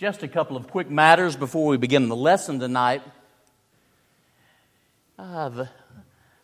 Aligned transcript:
Just 0.00 0.22
a 0.22 0.28
couple 0.28 0.56
of 0.56 0.66
quick 0.66 0.88
matters 0.88 1.36
before 1.36 1.66
we 1.66 1.76
begin 1.76 2.08
the 2.08 2.16
lesson 2.16 2.58
tonight. 2.58 3.02
Uh, 5.18 5.66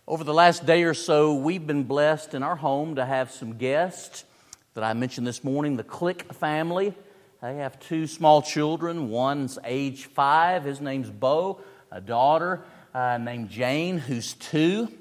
over 0.06 0.24
the 0.24 0.34
last 0.34 0.66
day 0.66 0.82
or 0.82 0.92
so, 0.92 1.36
we've 1.36 1.66
been 1.66 1.84
blessed 1.84 2.34
in 2.34 2.42
our 2.42 2.56
home 2.56 2.96
to 2.96 3.06
have 3.06 3.30
some 3.30 3.56
guests 3.56 4.26
that 4.74 4.84
I 4.84 4.92
mentioned 4.92 5.26
this 5.26 5.42
morning 5.42 5.78
the 5.78 5.84
Click 5.84 6.30
family. 6.34 6.92
They 7.40 7.56
have 7.56 7.80
two 7.80 8.06
small 8.06 8.42
children. 8.42 9.08
One's 9.08 9.58
age 9.64 10.04
five, 10.04 10.64
his 10.64 10.82
name's 10.82 11.08
Bo, 11.08 11.62
a 11.90 12.02
daughter 12.02 12.62
uh, 12.92 13.16
named 13.16 13.48
Jane, 13.48 13.96
who's 13.96 14.34
two. 14.34 14.92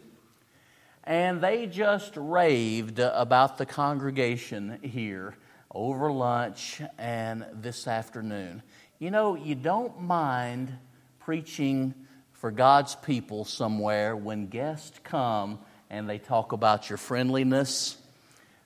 And 1.04 1.42
they 1.42 1.66
just 1.66 2.14
raved 2.16 3.00
about 3.00 3.58
the 3.58 3.66
congregation 3.66 4.80
here 4.82 5.36
over 5.76 6.12
lunch 6.12 6.82
and 6.98 7.46
this 7.54 7.86
afternoon. 7.86 8.64
You 8.98 9.12
know, 9.12 9.36
you 9.36 9.56
don't 9.56 10.02
mind 10.02 10.76
preaching 11.20 11.94
for 12.32 12.50
God's 12.50 12.96
people 12.96 13.44
somewhere 13.44 14.16
when 14.16 14.48
guests 14.48 14.98
come 15.04 15.60
and 15.90 16.10
they 16.10 16.18
talk 16.18 16.54
about 16.54 16.90
your 16.90 16.98
friendliness. 16.98 17.98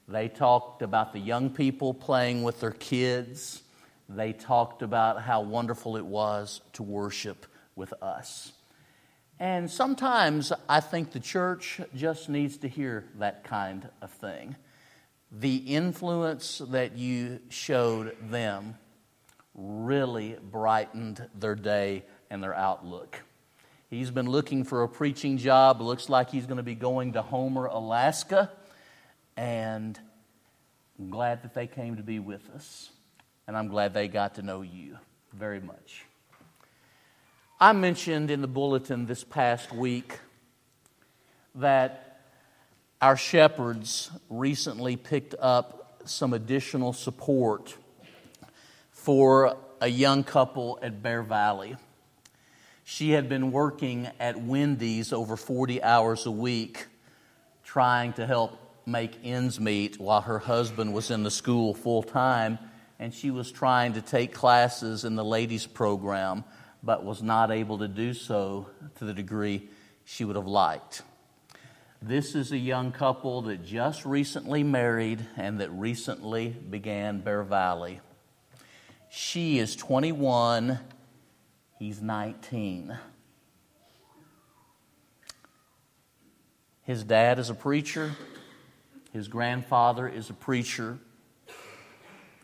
They 0.08 0.27
talked 0.27 0.84
about 0.84 1.12
the 1.12 1.20
young 1.20 1.50
people 1.50 1.95
playing 1.95 2.44
with 2.44 2.59
their 2.59 2.72
kids. 2.72 3.64
They 4.08 4.31
talked 4.31 4.84
about 4.84 5.22
how 5.22 5.41
wonderful 5.41 5.98
it 5.98 6.05
was 6.05 6.62
to 6.73 6.84
worship 6.84 7.48
with 7.76 7.91
us. 8.03 8.53
And 9.39 9.70
sometimes 9.72 10.52
I 10.67 10.80
think 10.80 11.12
the 11.12 11.20
church 11.20 11.81
just 11.95 12.30
needs 12.30 12.58
to 12.58 12.67
hear 12.67 13.05
that 13.17 13.44
kind 13.44 13.89
of 14.02 14.12
thing 14.12 14.55
the 15.31 15.58
influence 15.58 16.61
that 16.69 16.97
you 16.97 17.39
showed 17.49 18.16
them 18.30 18.75
really 19.53 20.38
brightened 20.52 21.27
their 21.36 21.55
day 21.55 22.03
and 22.30 22.41
their 22.41 22.55
outlook. 22.55 23.21
He's 23.89 24.11
been 24.11 24.30
looking 24.30 24.63
for 24.63 24.83
a 24.83 24.89
preaching 24.89 25.38
job. 25.38 25.81
Looks 25.81 26.09
like 26.09 26.30
he's 26.30 26.45
going 26.45 26.58
to 26.58 26.63
be 26.63 26.75
going 26.75 27.13
to 27.13 27.21
Homer, 27.21 27.66
Alaska. 27.66 28.52
And 29.36 29.99
I'm 30.99 31.09
glad 31.09 31.43
that 31.43 31.53
they 31.53 31.67
came 31.67 31.97
to 31.97 32.03
be 32.03 32.19
with 32.19 32.49
us. 32.52 32.91
And 33.47 33.58
I'm 33.58 33.67
glad 33.67 33.93
they 33.93 34.08
got 34.08 34.36
to 34.36 34.43
know 34.43 34.61
you 34.61 34.97
very 35.33 35.59
much. 35.59 36.05
I 37.59 37.73
mentioned 37.73 38.31
in 38.31 38.41
the 38.41 38.47
bulletin 38.47 39.05
this 39.05 39.23
past 39.23 39.73
week 39.73 40.19
that 41.55 42.08
our 43.02 43.16
shepherds 43.16 44.11
recently 44.30 44.97
picked 44.97 45.33
up 45.39 46.02
some 46.03 46.33
additional 46.33 46.92
support 46.92 47.75
for 48.92 49.58
a 49.80 49.88
young 49.88 50.23
couple 50.23 50.78
at 50.81 51.02
Bear 51.02 51.23
Valley. 51.23 51.77
She 52.83 53.11
had 53.11 53.30
been 53.30 53.53
working 53.53 54.09
at 54.20 54.42
Wendy's 54.42 55.14
over 55.14 55.38
40 55.38 55.81
hours 55.81 56.25
a 56.25 56.31
week, 56.31 56.88
trying 57.64 58.11
to 58.14 58.27
help 58.27 58.59
make 58.86 59.17
ends 59.23 59.61
meet 59.61 59.97
while 59.97 60.22
her 60.22 60.39
husband 60.39 60.94
was 60.94 61.09
in 61.09 61.23
the 61.23 61.31
school 61.31 61.73
full 61.73 62.03
time, 62.03 62.59
and 62.97 63.14
she 63.14 63.31
was 63.31 63.50
trying 63.50 63.94
to 63.94 64.02
take 64.02 64.33
classes 64.33 65.05
in 65.05 65.16
the 65.16 65.23
ladies' 65.23 65.66
program, 65.66 66.44
but 66.83 67.05
was 67.05 67.23
not 67.23 67.50
able 67.50 67.77
to 67.77 67.88
do 67.88 68.14
so 68.14 68.67
to 68.95 69.05
the 69.05 69.14
degree 69.14 69.70
she 70.03 70.25
would 70.25 70.36
have 70.36 70.47
liked. 70.47 71.03
This 72.02 72.33
is 72.33 72.53
a 72.53 72.58
young 72.58 72.94
couple 72.94 73.42
that 73.42 73.66
just 73.66 74.05
recently 74.05 74.64
married 74.64 75.25
and 75.36 75.59
that 75.59 75.69
recently 75.72 76.47
began 76.47 77.19
Bear 77.19 77.44
Valley. 77.44 78.00
She 79.10 79.60
is 79.60 79.76
21, 79.76 80.80
he's 81.77 82.02
19. 82.02 82.98
His 86.83 87.04
dad 87.04 87.37
is 87.37 87.49
a 87.49 87.54
preacher, 87.54 88.14
his 89.11 89.27
grandfather 89.27 90.08
is 90.08 90.30
a 90.30 90.33
preacher. 90.33 90.99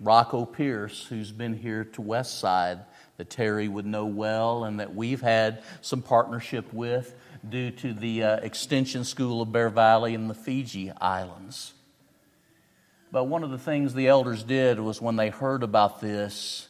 Rocco 0.01 0.43
Pierce, 0.43 1.05
who's 1.05 1.31
been 1.31 1.53
here 1.53 1.85
to 1.85 2.01
Westside, 2.01 2.83
that 3.16 3.29
Terry 3.29 3.69
would 3.69 3.85
know 3.85 4.05
well 4.05 4.66
and 4.66 4.81
that 4.81 4.93
we've 4.93 5.22
had 5.22 5.63
some 5.79 6.01
partnership 6.01 6.73
with 6.73 7.16
due 7.50 7.72
to 7.72 7.94
the 7.94 8.23
uh, 8.23 8.35
Extension 8.38 9.03
School 9.03 9.41
of 9.41 9.51
Bear 9.51 9.69
Valley 9.69 10.13
in 10.13 10.28
the 10.28 10.33
Fiji 10.33 10.91
Islands. 10.91 11.73
But 13.11 13.25
one 13.25 13.44
of 13.44 13.51
the 13.51 13.57
things 13.57 13.94
the 13.94 14.07
elders 14.07 14.44
did 14.44 14.79
was 14.79 15.01
when 15.01 15.16
they 15.16 15.29
heard 15.29 15.63
about 15.63 16.01
this, 16.01 16.67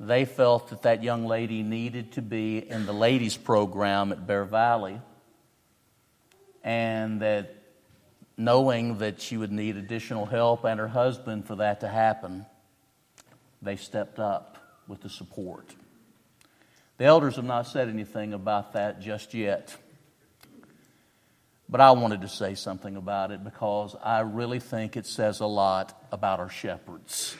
they 0.00 0.24
felt 0.24 0.68
that 0.70 0.82
that 0.82 1.02
young 1.02 1.26
lady 1.26 1.62
needed 1.62 2.12
to 2.12 2.22
be 2.22 2.58
in 2.58 2.86
the 2.86 2.92
ladies' 2.92 3.36
program 3.36 4.12
at 4.12 4.26
Bear 4.26 4.44
Valley, 4.44 5.00
and 6.64 7.20
that 7.20 7.54
knowing 8.36 8.98
that 8.98 9.20
she 9.20 9.36
would 9.36 9.52
need 9.52 9.76
additional 9.76 10.26
help 10.26 10.64
and 10.64 10.78
her 10.80 10.88
husband 10.88 11.46
for 11.46 11.56
that 11.56 11.80
to 11.80 11.88
happen, 11.88 12.44
they 13.62 13.76
stepped 13.76 14.18
up 14.18 14.58
with 14.88 15.00
the 15.02 15.08
support. 15.08 15.74
The 16.98 17.04
elders 17.04 17.36
have 17.36 17.44
not 17.44 17.66
said 17.66 17.88
anything 17.88 18.32
about 18.32 18.72
that 18.72 19.00
just 19.00 19.34
yet. 19.34 19.76
But 21.68 21.80
I 21.80 21.90
wanted 21.90 22.20
to 22.20 22.28
say 22.28 22.54
something 22.54 22.96
about 22.96 23.32
it 23.32 23.42
because 23.42 23.96
I 24.02 24.20
really 24.20 24.60
think 24.60 24.96
it 24.96 25.06
says 25.06 25.40
a 25.40 25.46
lot 25.46 26.06
about 26.12 26.38
our 26.38 26.48
shepherds. 26.48 27.36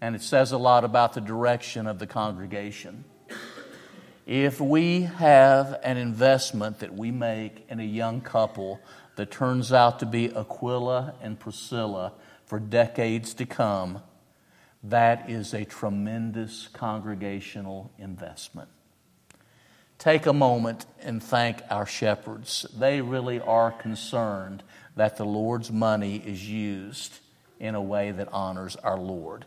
And 0.00 0.14
it 0.14 0.22
says 0.22 0.52
a 0.52 0.58
lot 0.58 0.84
about 0.84 1.14
the 1.14 1.20
direction 1.20 1.86
of 1.86 1.98
the 1.98 2.06
congregation. 2.06 3.04
If 4.24 4.60
we 4.60 5.02
have 5.02 5.80
an 5.82 5.96
investment 5.96 6.78
that 6.78 6.94
we 6.94 7.10
make 7.10 7.64
in 7.68 7.80
a 7.80 7.84
young 7.84 8.20
couple 8.20 8.80
that 9.16 9.32
turns 9.32 9.72
out 9.72 9.98
to 9.98 10.06
be 10.06 10.34
Aquila 10.34 11.14
and 11.20 11.38
Priscilla 11.38 12.12
for 12.46 12.60
decades 12.60 13.34
to 13.34 13.46
come, 13.46 14.00
that 14.84 15.28
is 15.28 15.54
a 15.54 15.64
tremendous 15.64 16.68
congregational 16.68 17.92
investment 17.98 18.68
take 20.02 20.26
a 20.26 20.32
moment 20.32 20.84
and 21.00 21.22
thank 21.22 21.62
our 21.70 21.86
shepherds. 21.86 22.66
They 22.76 23.00
really 23.00 23.38
are 23.38 23.70
concerned 23.70 24.64
that 24.96 25.16
the 25.16 25.24
Lord's 25.24 25.70
money 25.70 26.16
is 26.16 26.50
used 26.50 27.20
in 27.60 27.76
a 27.76 27.80
way 27.80 28.10
that 28.10 28.28
honors 28.32 28.74
our 28.74 28.98
Lord. 28.98 29.44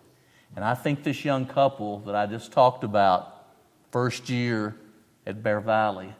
And 0.55 0.63
I 0.63 0.73
think 0.73 1.03
this 1.03 1.25
young 1.25 1.45
couple 1.45 1.99
that 2.05 2.15
I 2.15 2.25
just 2.25 2.53
talked 2.53 2.85
about, 2.85 3.47
first 3.91 4.29
year 4.29 4.77
at 5.27 5.43
Bear 5.43 5.59
Valley, 5.59 6.13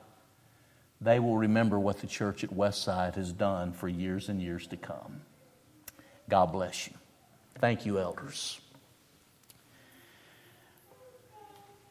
they 1.00 1.22
will 1.22 1.38
remember 1.38 1.80
what 1.80 2.00
the 2.00 2.08
church 2.08 2.44
at 2.44 2.50
Westside 2.50 3.16
has 3.16 3.32
done 3.32 3.72
for 3.72 3.88
years 3.88 4.28
and 4.28 4.42
years 4.42 4.68
to 4.68 4.76
come. 4.76 5.22
God 6.28 6.52
bless 6.52 6.88
you. 6.90 6.94
Thank 7.60 7.86
you, 7.86 8.00
elders. 8.00 8.60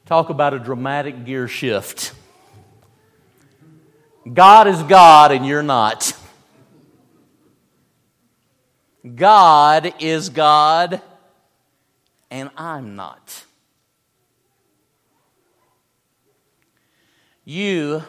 Talk 0.04 0.28
about 0.28 0.53
a 0.53 0.59
dramatic 0.59 1.25
gear 1.25 1.49
shift. 1.49 2.12
God 4.32 4.68
is 4.68 4.82
God 4.82 5.32
and 5.32 5.46
you're 5.46 5.62
not. 5.62 6.14
God 9.14 9.92
is 10.00 10.30
God 10.30 11.02
and 12.30 12.50
I'm 12.56 12.96
not. 12.96 13.44
You 17.44 18.02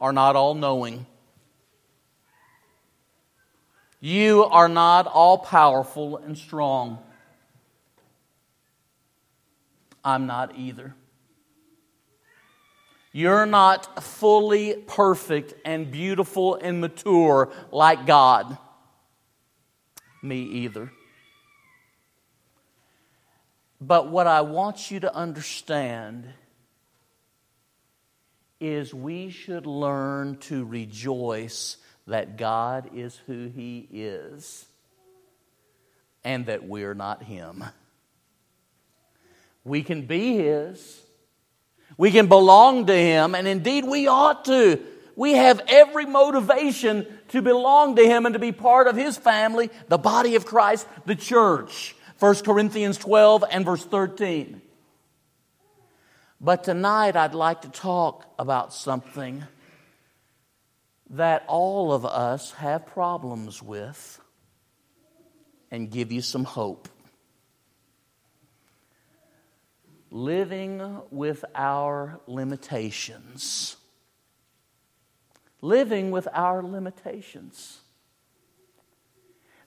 are 0.00 0.12
not 0.12 0.34
all 0.34 0.54
knowing. 0.54 1.06
You 4.00 4.42
are 4.44 4.68
not 4.68 5.06
all 5.06 5.38
powerful 5.38 6.16
and 6.16 6.36
strong. 6.36 6.98
I'm 10.04 10.26
not 10.26 10.58
either. 10.58 10.96
You're 13.12 13.44
not 13.44 14.02
fully 14.02 14.74
perfect 14.74 15.54
and 15.66 15.90
beautiful 15.90 16.54
and 16.54 16.80
mature 16.80 17.52
like 17.70 18.06
God. 18.06 18.56
Me 20.22 20.40
either. 20.42 20.90
But 23.80 24.08
what 24.08 24.26
I 24.26 24.40
want 24.40 24.90
you 24.90 25.00
to 25.00 25.14
understand 25.14 26.26
is 28.60 28.94
we 28.94 29.28
should 29.28 29.66
learn 29.66 30.36
to 30.38 30.64
rejoice 30.64 31.76
that 32.06 32.38
God 32.38 32.90
is 32.94 33.20
who 33.26 33.48
He 33.48 33.88
is 33.92 34.64
and 36.24 36.46
that 36.46 36.64
we're 36.64 36.94
not 36.94 37.24
Him. 37.24 37.64
We 39.64 39.82
can 39.82 40.06
be 40.06 40.36
His 40.36 41.02
we 42.02 42.10
can 42.10 42.26
belong 42.26 42.86
to 42.86 42.92
Him, 42.92 43.36
and 43.36 43.46
indeed 43.46 43.84
we 43.84 44.08
ought 44.08 44.46
to. 44.46 44.80
We 45.14 45.34
have 45.34 45.62
every 45.68 46.04
motivation 46.04 47.06
to 47.28 47.40
belong 47.40 47.94
to 47.94 48.04
Him 48.04 48.26
and 48.26 48.32
to 48.32 48.40
be 48.40 48.50
part 48.50 48.88
of 48.88 48.96
His 48.96 49.16
family, 49.16 49.70
the 49.86 49.98
body 49.98 50.34
of 50.34 50.44
Christ, 50.44 50.88
the 51.06 51.14
church. 51.14 51.94
1 52.18 52.34
Corinthians 52.42 52.98
12 52.98 53.44
and 53.48 53.64
verse 53.64 53.84
13. 53.84 54.60
But 56.40 56.64
tonight 56.64 57.14
I'd 57.14 57.36
like 57.36 57.62
to 57.62 57.68
talk 57.68 58.26
about 58.36 58.74
something 58.74 59.44
that 61.10 61.44
all 61.46 61.92
of 61.92 62.04
us 62.04 62.50
have 62.54 62.84
problems 62.84 63.62
with 63.62 64.20
and 65.70 65.88
give 65.88 66.10
you 66.10 66.20
some 66.20 66.42
hope. 66.42 66.88
Living 70.14 71.00
with 71.10 71.42
our 71.54 72.20
limitations. 72.26 73.76
Living 75.62 76.10
with 76.10 76.28
our 76.34 76.62
limitations. 76.62 77.80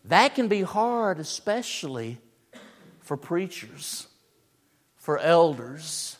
That 0.03 0.35
can 0.35 0.47
be 0.47 0.61
hard, 0.61 1.19
especially 1.19 2.19
for 2.99 3.17
preachers, 3.17 4.05
for 4.97 5.17
elders, 5.17 6.17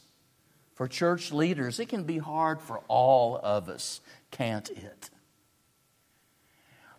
for 0.74 0.88
church 0.88 1.32
leaders. 1.32 1.80
It 1.80 1.90
can 1.90 2.04
be 2.04 2.18
hard 2.18 2.60
for 2.62 2.80
all 2.88 3.40
of 3.44 3.70
us, 3.70 4.02
can't 4.32 4.72
it? 4.72 5.12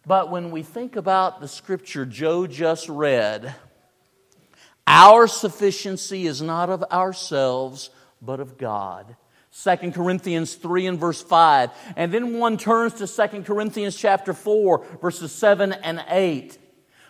But 0.07 0.31
when 0.31 0.53
we 0.53 0.63
think 0.63 0.95
about 0.95 1.41
the 1.41 1.49
scripture 1.49 2.07
Joe 2.07 2.47
just 2.47 2.89
read, 2.89 3.53
our 4.87 5.27
sufficiency 5.27 6.27
is 6.27 6.41
not 6.41 6.71
of 6.71 6.83
ourselves, 6.85 7.91
but 8.23 8.41
of 8.41 8.59
God. 8.59 9.17
2 9.63 9.93
Corinthians 9.93 10.55
3 10.55 10.87
and 10.87 11.01
verse 11.01 11.23
5. 11.23 11.71
And 11.97 12.13
then 12.13 12.39
one 12.39 12.59
turns 12.59 12.95
to 12.95 13.07
2 13.07 13.43
Corinthians 13.43 13.97
chapter 13.97 14.35
4, 14.35 14.85
verses 15.01 15.33
7 15.33 15.73
and 15.73 16.05
8. 16.09 16.59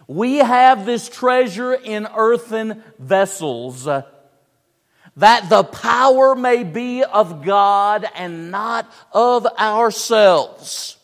We 0.06 0.36
have 0.36 0.86
this 0.86 1.08
treasure 1.08 1.74
in 1.74 2.06
earthen 2.16 2.82
vessels, 2.98 3.88
uh, 3.88 4.02
that 5.16 5.48
the 5.48 5.64
power 5.64 6.36
may 6.36 6.62
be 6.62 7.02
of 7.02 7.44
God 7.44 8.06
and 8.14 8.50
not 8.50 8.90
of 9.12 9.46
ourselves. 9.46 10.96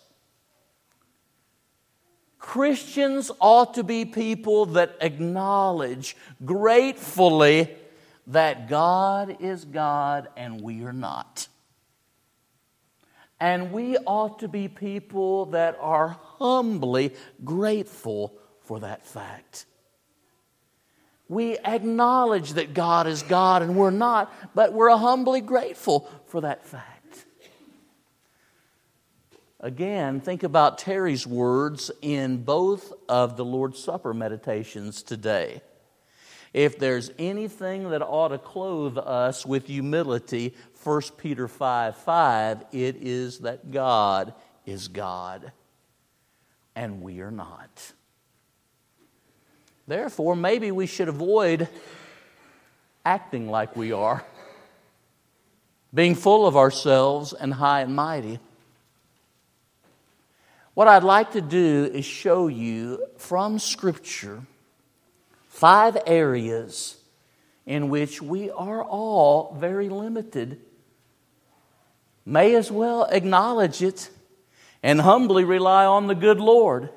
Christians 2.52 3.30
ought 3.40 3.72
to 3.76 3.82
be 3.82 4.04
people 4.04 4.66
that 4.66 4.98
acknowledge 5.00 6.14
gratefully 6.44 7.70
that 8.26 8.68
God 8.68 9.38
is 9.40 9.64
God 9.64 10.28
and 10.36 10.60
we 10.60 10.84
are 10.84 10.92
not. 10.92 11.48
And 13.40 13.72
we 13.72 13.96
ought 13.96 14.40
to 14.40 14.48
be 14.48 14.68
people 14.68 15.46
that 15.46 15.78
are 15.80 16.18
humbly 16.38 17.14
grateful 17.42 18.34
for 18.60 18.80
that 18.80 19.06
fact. 19.06 19.64
We 21.30 21.56
acknowledge 21.56 22.52
that 22.52 22.74
God 22.74 23.06
is 23.06 23.22
God 23.22 23.62
and 23.62 23.76
we're 23.76 23.90
not, 23.90 24.30
but 24.54 24.74
we're 24.74 24.94
humbly 24.94 25.40
grateful 25.40 26.06
for 26.26 26.42
that 26.42 26.66
fact. 26.66 26.91
Again, 29.62 30.20
think 30.20 30.42
about 30.42 30.78
Terry's 30.78 31.24
words 31.24 31.92
in 32.02 32.42
both 32.42 32.92
of 33.08 33.36
the 33.36 33.44
Lord's 33.44 33.78
Supper 33.78 34.12
meditations 34.12 35.04
today. 35.04 35.62
If 36.52 36.78
there's 36.78 37.12
anything 37.18 37.90
that 37.90 38.02
ought 38.02 38.28
to 38.28 38.38
clothe 38.38 38.98
us 38.98 39.46
with 39.46 39.68
humility, 39.68 40.54
1 40.82 41.02
Peter 41.16 41.46
5 41.46 41.96
5, 41.96 42.64
it 42.72 42.96
is 42.96 43.38
that 43.38 43.70
God 43.70 44.34
is 44.66 44.88
God 44.88 45.52
and 46.74 47.00
we 47.00 47.20
are 47.20 47.30
not. 47.30 47.92
Therefore, 49.86 50.34
maybe 50.34 50.72
we 50.72 50.86
should 50.86 51.08
avoid 51.08 51.68
acting 53.04 53.48
like 53.48 53.76
we 53.76 53.92
are, 53.92 54.24
being 55.94 56.14
full 56.14 56.46
of 56.46 56.56
ourselves 56.56 57.32
and 57.32 57.54
high 57.54 57.82
and 57.82 57.94
mighty. 57.94 58.38
What 60.74 60.88
I'd 60.88 61.04
like 61.04 61.32
to 61.32 61.42
do 61.42 61.90
is 61.92 62.06
show 62.06 62.48
you 62.48 63.06
from 63.18 63.58
Scripture 63.58 64.42
five 65.48 65.98
areas 66.06 66.96
in 67.66 67.90
which 67.90 68.22
we 68.22 68.50
are 68.50 68.82
all 68.82 69.54
very 69.60 69.90
limited. 69.90 70.60
May 72.24 72.54
as 72.54 72.72
well 72.72 73.04
acknowledge 73.04 73.82
it 73.82 74.08
and 74.82 74.98
humbly 75.00 75.44
rely 75.44 75.84
on 75.84 76.06
the 76.06 76.14
good 76.14 76.40
Lord. 76.40 76.88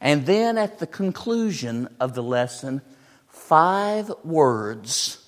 And 0.00 0.24
then 0.24 0.56
at 0.56 0.78
the 0.78 0.86
conclusion 0.86 1.94
of 2.00 2.14
the 2.14 2.22
lesson, 2.22 2.80
five 3.26 4.10
words 4.24 5.22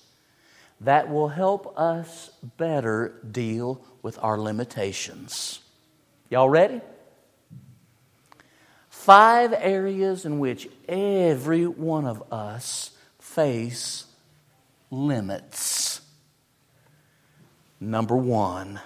that 0.79 1.11
will 1.11 1.27
help 1.27 1.77
us 1.77 2.31
better 2.57 3.21
deal 3.29 3.85
with 4.01 4.17
our 4.19 4.39
limitations. 4.39 5.59
Y'all 6.31 6.49
ready? 6.49 6.81
Five 9.01 9.51
areas 9.57 10.25
in 10.25 10.37
which 10.37 10.69
every 10.87 11.65
one 11.65 12.05
of 12.05 12.31
us 12.31 12.91
face 13.17 14.05
limits. 14.91 16.01
Number 17.79 18.15
one, 18.15 18.79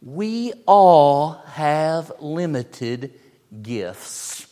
we 0.00 0.52
all 0.64 1.32
have 1.48 2.12
limited 2.20 3.18
gifts. 3.62 4.46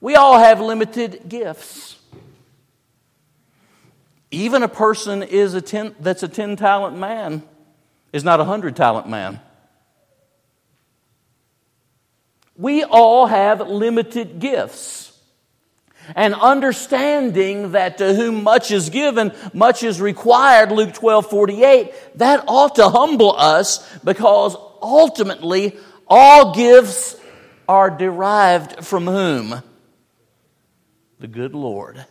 We 0.00 0.16
all 0.16 0.36
have 0.40 0.60
limited 0.60 1.28
gifts. 1.28 1.96
Even 4.32 4.64
a 4.64 4.68
person 4.68 5.22
is 5.22 5.54
a 5.54 5.62
ten, 5.62 5.94
that's 6.00 6.24
a 6.24 6.28
10 6.28 6.56
talent 6.56 6.98
man 6.98 7.44
is 8.12 8.24
not 8.24 8.40
a 8.40 8.42
100 8.42 8.74
talent 8.74 9.08
man. 9.08 9.40
We 12.58 12.82
all 12.82 13.26
have 13.26 13.66
limited 13.68 14.40
gifts. 14.40 15.06
And 16.16 16.34
understanding 16.34 17.72
that 17.72 17.98
to 17.98 18.14
whom 18.14 18.42
much 18.42 18.70
is 18.70 18.90
given, 18.90 19.32
much 19.52 19.82
is 19.82 20.00
required, 20.00 20.72
Luke 20.72 20.94
12 20.94 21.30
48, 21.30 21.92
that 22.16 22.44
ought 22.48 22.74
to 22.76 22.88
humble 22.88 23.34
us 23.36 23.96
because 24.00 24.56
ultimately 24.82 25.76
all 26.06 26.54
gifts 26.54 27.16
are 27.68 27.90
derived 27.90 28.84
from 28.84 29.06
whom? 29.06 29.62
The 31.20 31.28
good 31.28 31.54
Lord. 31.54 32.04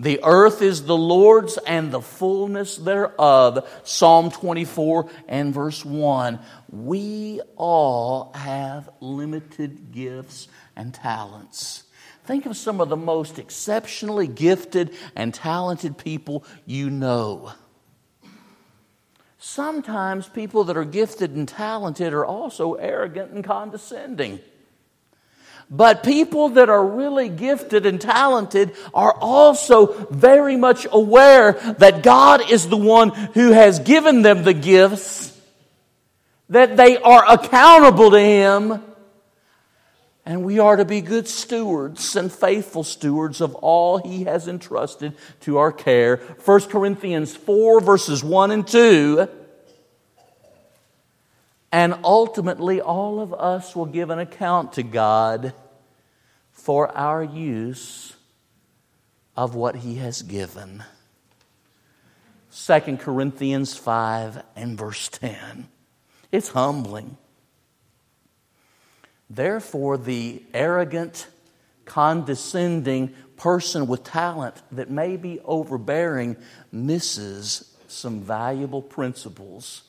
The 0.00 0.20
earth 0.22 0.62
is 0.62 0.84
the 0.84 0.96
Lord's 0.96 1.58
and 1.58 1.90
the 1.90 2.00
fullness 2.00 2.76
thereof. 2.76 3.68
Psalm 3.82 4.30
24 4.30 5.10
and 5.26 5.52
verse 5.52 5.84
1. 5.84 6.38
We 6.70 7.40
all 7.56 8.32
have 8.34 8.88
limited 9.00 9.90
gifts 9.90 10.46
and 10.76 10.94
talents. 10.94 11.82
Think 12.24 12.46
of 12.46 12.56
some 12.56 12.80
of 12.80 12.90
the 12.90 12.96
most 12.96 13.40
exceptionally 13.40 14.28
gifted 14.28 14.94
and 15.16 15.34
talented 15.34 15.98
people 15.98 16.44
you 16.64 16.90
know. 16.90 17.52
Sometimes 19.38 20.28
people 20.28 20.64
that 20.64 20.76
are 20.76 20.84
gifted 20.84 21.34
and 21.34 21.48
talented 21.48 22.12
are 22.12 22.26
also 22.26 22.74
arrogant 22.74 23.32
and 23.32 23.42
condescending. 23.42 24.38
But 25.70 26.02
people 26.02 26.50
that 26.50 26.70
are 26.70 26.84
really 26.84 27.28
gifted 27.28 27.84
and 27.84 28.00
talented 28.00 28.74
are 28.94 29.12
also 29.12 30.06
very 30.06 30.56
much 30.56 30.86
aware 30.90 31.52
that 31.78 32.02
God 32.02 32.50
is 32.50 32.68
the 32.68 32.76
one 32.76 33.10
who 33.10 33.52
has 33.52 33.78
given 33.78 34.22
them 34.22 34.44
the 34.44 34.54
gifts, 34.54 35.38
that 36.48 36.78
they 36.78 36.96
are 36.96 37.24
accountable 37.30 38.10
to 38.12 38.18
Him, 38.20 38.82
and 40.24 40.42
we 40.42 40.58
are 40.58 40.76
to 40.76 40.86
be 40.86 41.02
good 41.02 41.28
stewards 41.28 42.16
and 42.16 42.32
faithful 42.32 42.84
stewards 42.84 43.42
of 43.42 43.54
all 43.56 43.98
He 43.98 44.24
has 44.24 44.48
entrusted 44.48 45.14
to 45.40 45.58
our 45.58 45.72
care. 45.72 46.16
1 46.16 46.60
Corinthians 46.62 47.36
4, 47.36 47.80
verses 47.80 48.24
1 48.24 48.50
and 48.50 48.66
2. 48.66 49.28
And 51.70 51.98
ultimately, 52.02 52.80
all 52.80 53.20
of 53.20 53.34
us 53.34 53.76
will 53.76 53.86
give 53.86 54.10
an 54.10 54.18
account 54.18 54.74
to 54.74 54.82
God 54.82 55.52
for 56.50 56.96
our 56.96 57.22
use 57.22 58.14
of 59.36 59.54
what 59.54 59.76
He 59.76 59.96
has 59.96 60.22
given. 60.22 60.82
2 62.66 62.96
Corinthians 62.96 63.76
5 63.76 64.42
and 64.56 64.78
verse 64.78 65.08
10. 65.08 65.68
It's 66.32 66.48
humbling. 66.48 67.16
Therefore, 69.30 69.98
the 69.98 70.42
arrogant, 70.54 71.28
condescending 71.84 73.14
person 73.36 73.86
with 73.86 74.04
talent 74.04 74.56
that 74.72 74.90
may 74.90 75.16
be 75.16 75.40
overbearing 75.40 76.36
misses 76.72 77.76
some 77.86 78.20
valuable 78.20 78.82
principles 78.82 79.82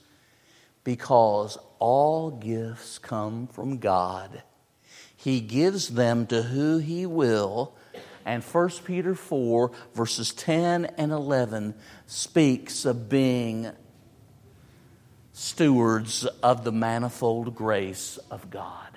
because 0.89 1.55
all 1.77 2.31
gifts 2.31 2.98
come 2.98 3.46
from 3.46 3.77
God. 3.77 4.41
He 5.15 5.39
gives 5.39 5.89
them 5.89 6.25
to 6.25 6.41
who 6.41 6.79
He 6.79 7.05
will, 7.05 7.75
And 8.25 8.43
1 8.43 8.69
Peter 8.86 9.15
4, 9.15 9.72
verses 9.96 10.34
10 10.34 10.86
and 10.98 11.12
11, 11.12 11.74
speaks 12.05 12.86
of 12.86 13.10
being 13.10 13.72
stewards 15.34 16.25
of 16.43 16.63
the 16.63 16.72
manifold 16.72 17.55
grace 17.55 18.19
of 18.29 18.51
God. 18.51 18.89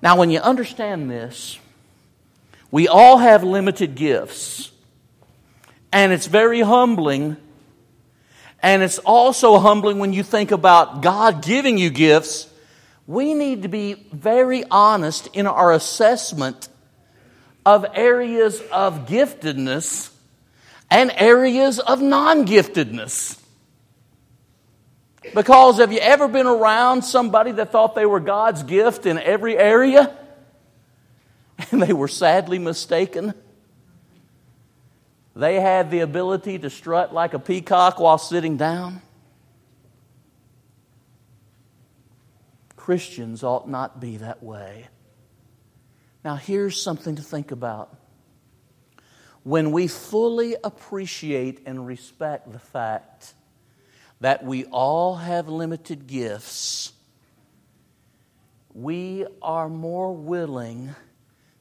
Now, 0.00 0.16
when 0.16 0.30
you 0.30 0.38
understand 0.38 1.10
this, 1.10 1.58
we 2.70 2.86
all 2.86 3.18
have 3.18 3.42
limited 3.42 3.94
gifts. 3.96 4.70
And 5.92 6.12
it's 6.12 6.26
very 6.26 6.60
humbling. 6.60 7.36
And 8.62 8.82
it's 8.82 8.98
also 8.98 9.58
humbling 9.58 9.98
when 9.98 10.12
you 10.12 10.22
think 10.22 10.52
about 10.52 11.02
God 11.02 11.42
giving 11.42 11.78
you 11.78 11.90
gifts. 11.90 12.48
We 13.06 13.34
need 13.34 13.62
to 13.62 13.68
be 13.68 13.94
very 14.12 14.64
honest 14.70 15.28
in 15.32 15.48
our 15.48 15.72
assessment 15.72 16.68
of 17.66 17.84
areas 17.94 18.60
of 18.72 19.06
giftedness 19.06 20.10
and 20.90 21.12
areas 21.16 21.80
of 21.80 22.00
non 22.00 22.46
giftedness. 22.46 23.38
Because 25.34 25.78
have 25.78 25.92
you 25.92 26.00
ever 26.00 26.28
been 26.28 26.46
around 26.46 27.02
somebody 27.02 27.52
that 27.52 27.72
thought 27.72 27.94
they 27.94 28.06
were 28.06 28.20
God's 28.20 28.62
gift 28.62 29.06
in 29.06 29.18
every 29.18 29.56
area? 29.56 30.16
And 31.70 31.80
they 31.80 31.92
were 31.92 32.08
sadly 32.08 32.58
mistaken. 32.58 33.34
They 35.34 35.60
had 35.60 35.90
the 35.90 36.00
ability 36.00 36.58
to 36.58 36.70
strut 36.70 37.14
like 37.14 37.32
a 37.34 37.38
peacock 37.38 37.98
while 37.98 38.18
sitting 38.18 38.56
down. 38.56 39.00
Christians 42.76 43.42
ought 43.42 43.68
not 43.68 44.00
be 44.00 44.18
that 44.18 44.42
way. 44.42 44.88
Now, 46.24 46.36
here's 46.36 46.80
something 46.80 47.16
to 47.16 47.22
think 47.22 47.50
about. 47.50 47.96
When 49.44 49.72
we 49.72 49.88
fully 49.88 50.56
appreciate 50.62 51.62
and 51.66 51.86
respect 51.86 52.52
the 52.52 52.58
fact 52.58 53.34
that 54.20 54.44
we 54.44 54.64
all 54.66 55.16
have 55.16 55.48
limited 55.48 56.06
gifts, 56.06 56.92
we 58.74 59.26
are 59.40 59.68
more 59.68 60.12
willing 60.12 60.94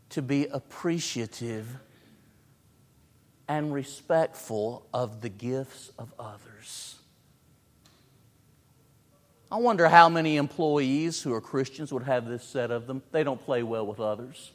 to 0.09 0.21
be 0.21 0.45
appreciative 0.47 1.67
and 3.51 3.73
respectful 3.73 4.87
of 4.93 5.19
the 5.19 5.27
gifts 5.27 5.91
of 5.99 6.13
others. 6.17 6.95
I 9.51 9.57
wonder 9.57 9.89
how 9.89 10.07
many 10.07 10.37
employees 10.37 11.21
who 11.21 11.33
are 11.33 11.41
Christians 11.41 11.91
would 11.91 12.03
have 12.03 12.25
this 12.25 12.45
said 12.45 12.71
of 12.71 12.87
them. 12.87 13.03
They 13.11 13.25
don't 13.25 13.43
play 13.43 13.61
well 13.61 13.85
with 13.85 13.99
others. 13.99 14.53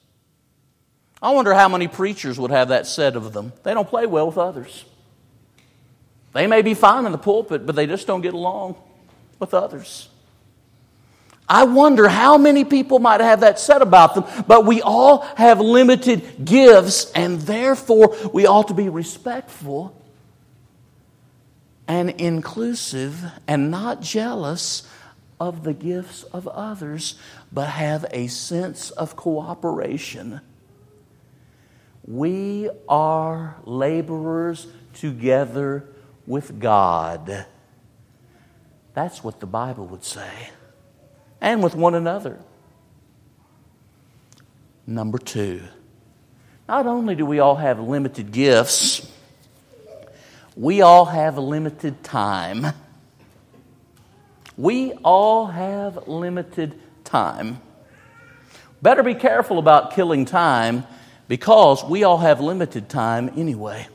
I 1.21 1.33
wonder 1.33 1.53
how 1.53 1.69
many 1.69 1.89
preachers 1.89 2.41
would 2.41 2.51
have 2.51 2.69
that 2.69 2.87
said 2.87 3.17
of 3.17 3.35
them. 3.35 3.53
They 3.65 3.75
don't 3.75 3.87
play 3.87 4.07
well 4.07 4.29
with 4.29 4.39
others. 4.39 4.87
They 6.33 6.47
may 6.47 6.63
be 6.63 6.73
fine 6.73 7.05
in 7.05 7.13
the 7.13 7.19
pulpit, 7.19 7.67
but 7.67 7.77
they 7.77 7.87
just 7.87 8.07
don't 8.07 8.23
get 8.23 8.33
along 8.33 8.77
with 9.39 9.53
others. 9.53 10.09
I 11.49 11.65
wonder 11.65 12.09
how 12.09 12.39
many 12.39 12.65
people 12.65 12.99
might 12.99 13.21
have 13.21 13.41
that 13.41 13.59
said 13.61 13.81
about 13.83 14.15
them, 14.15 14.45
but 14.47 14.65
we 14.65 14.83
all 14.83 15.21
have 15.37 15.61
limited 15.61 16.45
gifts, 16.45 17.11
and 17.13 17.41
therefore 17.41 18.17
we 18.33 18.47
ought 18.47 18.69
to 18.69 18.75
be 18.75 18.89
respectful 18.89 19.95
and 21.87 22.11
inclusive 22.11 23.25
and 23.47 23.71
not 23.71 24.03
jealous 24.03 24.89
of 25.39 25.63
the 25.63 25.75
gifts 25.75 26.25
of 26.25 26.49
others, 26.49 27.15
but 27.53 27.69
have 27.69 28.07
a 28.11 28.27
sense 28.27 28.91
of 28.91 29.15
cooperation. 29.15 30.41
We 32.05 32.71
are 32.89 33.57
laborers 33.65 34.67
together 34.95 35.85
with 36.27 36.59
God. 36.59 37.47
That's 38.95 39.23
what 39.23 39.41
the 39.41 39.47
Bible 39.47 39.87
would 39.89 40.05
say, 40.05 40.31
and 41.41 41.63
with 41.63 41.75
one 41.75 41.95
another. 41.95 42.39
Number 44.87 45.19
two, 45.19 45.63
not 46.69 46.87
only 46.87 47.15
do 47.15 47.27
we 47.27 47.41
all 47.41 47.57
have 47.57 47.81
limited 47.81 48.33
gifts, 48.33 49.11
we 50.57 50.81
all 50.81 51.05
have 51.05 51.39
limited 51.39 52.03
time. 52.03 52.67
We 54.57 54.93
all 55.05 55.47
have 55.47 56.09
limited 56.09 56.81
time. 57.05 57.61
Better 58.81 59.03
be 59.03 59.15
careful 59.15 59.59
about 59.59 59.95
killing 59.95 60.25
time 60.25 60.85
because 61.29 61.85
we 61.85 62.05
all 62.05 62.19
have 62.19 62.41
limited 62.41 62.89
time 62.89 63.31
anyway. 63.37 63.87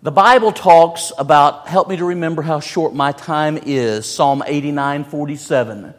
The 0.00 0.12
Bible 0.12 0.52
talks 0.52 1.10
about, 1.18 1.66
help 1.66 1.88
me 1.88 1.96
to 1.96 2.04
remember 2.04 2.40
how 2.40 2.60
short 2.60 2.94
my 2.94 3.10
time 3.10 3.58
is, 3.66 4.06
Psalm 4.06 4.44
89 4.46 5.02
47. 5.02 5.92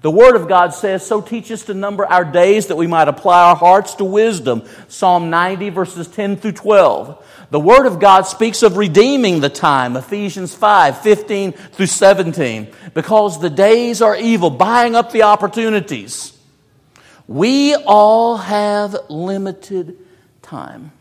The 0.00 0.10
Word 0.10 0.36
of 0.36 0.48
God 0.48 0.72
says, 0.72 1.04
So 1.04 1.20
teach 1.20 1.50
us 1.50 1.64
to 1.66 1.74
number 1.74 2.06
our 2.06 2.24
days 2.24 2.68
that 2.68 2.76
we 2.76 2.86
might 2.86 3.08
apply 3.08 3.50
our 3.50 3.56
hearts 3.56 3.94
to 3.96 4.04
wisdom. 4.04 4.62
Psalm 4.88 5.28
90, 5.28 5.68
verses 5.68 6.08
10 6.08 6.38
through 6.38 6.52
12. 6.52 7.46
The 7.50 7.60
Word 7.60 7.84
of 7.84 8.00
God 8.00 8.22
speaks 8.22 8.62
of 8.62 8.78
redeeming 8.78 9.40
the 9.40 9.50
time, 9.50 9.98
Ephesians 9.98 10.54
5 10.54 11.02
15 11.02 11.52
through 11.52 11.86
17, 11.86 12.68
because 12.94 13.38
the 13.38 13.50
days 13.50 14.00
are 14.00 14.16
evil, 14.16 14.48
buying 14.48 14.94
up 14.94 15.12
the 15.12 15.24
opportunities. 15.24 16.32
We 17.28 17.74
all 17.74 18.38
have 18.38 18.96
limited 19.10 19.98
time. 20.40 20.92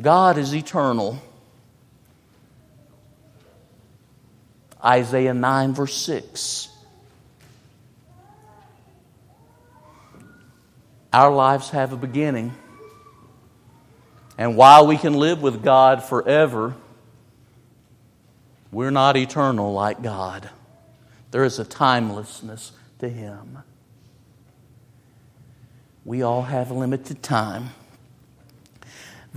God 0.00 0.38
is 0.38 0.54
eternal. 0.54 1.20
Isaiah 4.84 5.34
9, 5.34 5.74
verse 5.74 5.94
6. 5.94 6.68
Our 11.12 11.32
lives 11.32 11.70
have 11.70 11.92
a 11.92 11.96
beginning. 11.96 12.54
And 14.36 14.56
while 14.56 14.86
we 14.86 14.96
can 14.96 15.14
live 15.14 15.42
with 15.42 15.64
God 15.64 16.04
forever, 16.04 16.76
we're 18.70 18.90
not 18.90 19.16
eternal 19.16 19.72
like 19.72 20.00
God. 20.00 20.48
There 21.32 21.42
is 21.42 21.58
a 21.58 21.64
timelessness 21.64 22.72
to 23.00 23.08
Him. 23.08 23.58
We 26.04 26.22
all 26.22 26.42
have 26.42 26.70
limited 26.70 27.22
time. 27.22 27.70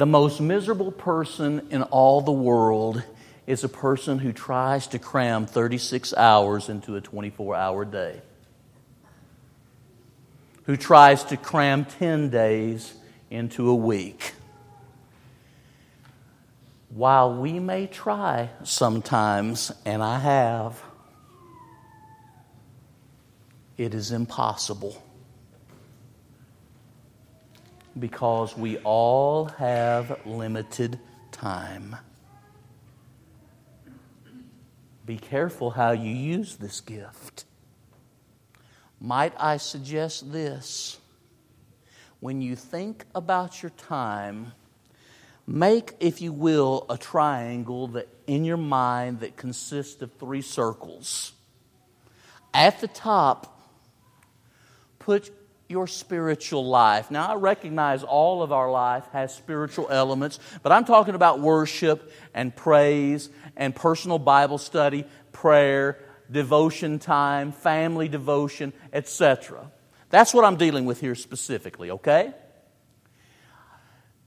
The 0.02 0.08
most 0.08 0.42
miserable 0.42 0.92
person 0.92 1.68
in 1.70 1.84
all 1.84 2.22
the 2.22 2.32
world 2.32 3.04
is 3.46 3.64
a 3.64 3.70
person 3.70 4.18
who 4.18 4.34
tries 4.34 4.88
to 4.88 4.98
cram 4.98 5.46
36 5.46 6.16
hours 6.16 6.70
into 6.70 6.96
a 6.96 7.02
24 7.02 7.56
hour 7.56 7.86
day, 7.86 8.20
who 10.64 10.76
tries 10.76 11.24
to 11.26 11.38
cram 11.38 11.86
10 11.86 12.32
days 12.32 12.92
into 13.30 13.70
a 13.70 13.76
week. 13.76 14.34
While 16.90 17.36
we 17.36 17.60
may 17.60 17.86
try 17.86 18.50
sometimes, 18.64 19.72
and 19.86 20.02
I 20.02 20.18
have, 20.18 20.82
it 23.78 23.94
is 23.94 24.12
impossible 24.12 25.00
because 27.98 28.56
we 28.56 28.78
all 28.80 29.46
have 29.46 30.26
limited 30.26 31.00
time. 31.32 31.96
Be 35.06 35.18
careful 35.18 35.72
how 35.72 35.92
you 35.92 36.12
use 36.12 36.56
this 36.58 36.80
gift. 36.80 37.46
Might 39.00 39.34
I 39.38 39.58
suggest 39.58 40.32
this? 40.32 41.00
When 42.20 42.42
you 42.42 42.56
think 42.56 43.06
about 43.16 43.64
your 43.64 43.72
time, 43.72 44.54
make, 45.48 45.96
if 46.00 46.22
you 46.22 46.32
will, 46.32 46.86
a 46.88 46.98
triangle 46.98 47.88
that 47.90 48.08
in 48.28 48.46
your 48.46 48.58
mind 48.58 49.22
that 49.22 49.36
consists 49.36 50.02
of 50.02 50.14
three 50.14 50.44
circles. 50.44 51.34
At 52.54 52.80
the 52.80 52.88
top, 52.88 53.60
put 55.00 55.32
your 55.72 55.88
spiritual 55.88 56.66
life. 56.66 57.10
Now, 57.10 57.32
I 57.32 57.36
recognize 57.36 58.04
all 58.04 58.44
of 58.44 58.52
our 58.52 58.70
life 58.70 59.06
has 59.14 59.34
spiritual 59.34 59.88
elements, 59.90 60.40
but 60.62 60.72
I'm 60.72 60.86
talking 60.86 61.16
about 61.16 61.40
worship 61.40 62.12
and 62.34 62.56
praise 62.56 63.30
and 63.58 63.76
personal 63.76 64.20
Bible 64.20 64.60
study, 64.60 65.06
prayer, 65.32 65.98
devotion 66.30 67.00
time, 67.00 67.52
family 67.52 68.08
devotion, 68.08 68.74
etc. 68.94 69.72
That's 70.10 70.34
what 70.34 70.46
I'm 70.46 70.58
dealing 70.58 70.86
with 70.86 71.00
here 71.00 71.16
specifically, 71.16 71.92
okay? 71.92 72.34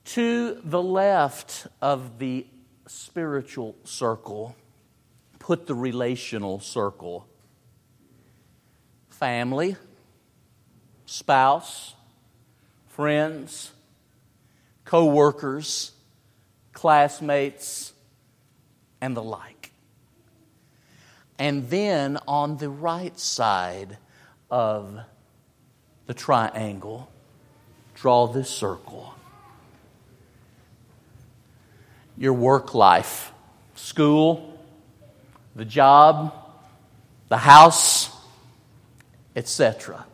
To 0.06 0.60
the 0.64 0.82
left 0.82 1.66
of 1.80 2.18
the 2.18 2.46
spiritual 2.86 3.76
circle, 3.84 4.56
put 5.38 5.66
the 5.66 5.74
relational 5.74 6.60
circle. 6.60 7.26
Family, 9.08 9.76
spouse, 11.06 11.94
friends, 12.88 13.72
co 14.84 15.06
workers, 15.06 15.92
classmates, 16.72 17.92
and 19.00 19.16
the 19.16 19.22
like. 19.22 19.72
And 21.38 21.68
then 21.68 22.18
on 22.28 22.58
the 22.58 22.68
right 22.68 23.18
side 23.18 23.98
of 24.50 25.00
the 26.06 26.14
triangle, 26.14 27.10
draw 27.94 28.26
this 28.26 28.48
circle. 28.48 29.14
Your 32.16 32.34
work 32.34 32.74
life, 32.74 33.32
school, 33.74 34.58
the 35.56 35.64
job, 35.64 36.32
the 37.28 37.38
house, 37.38 38.10
etc. 39.34 40.06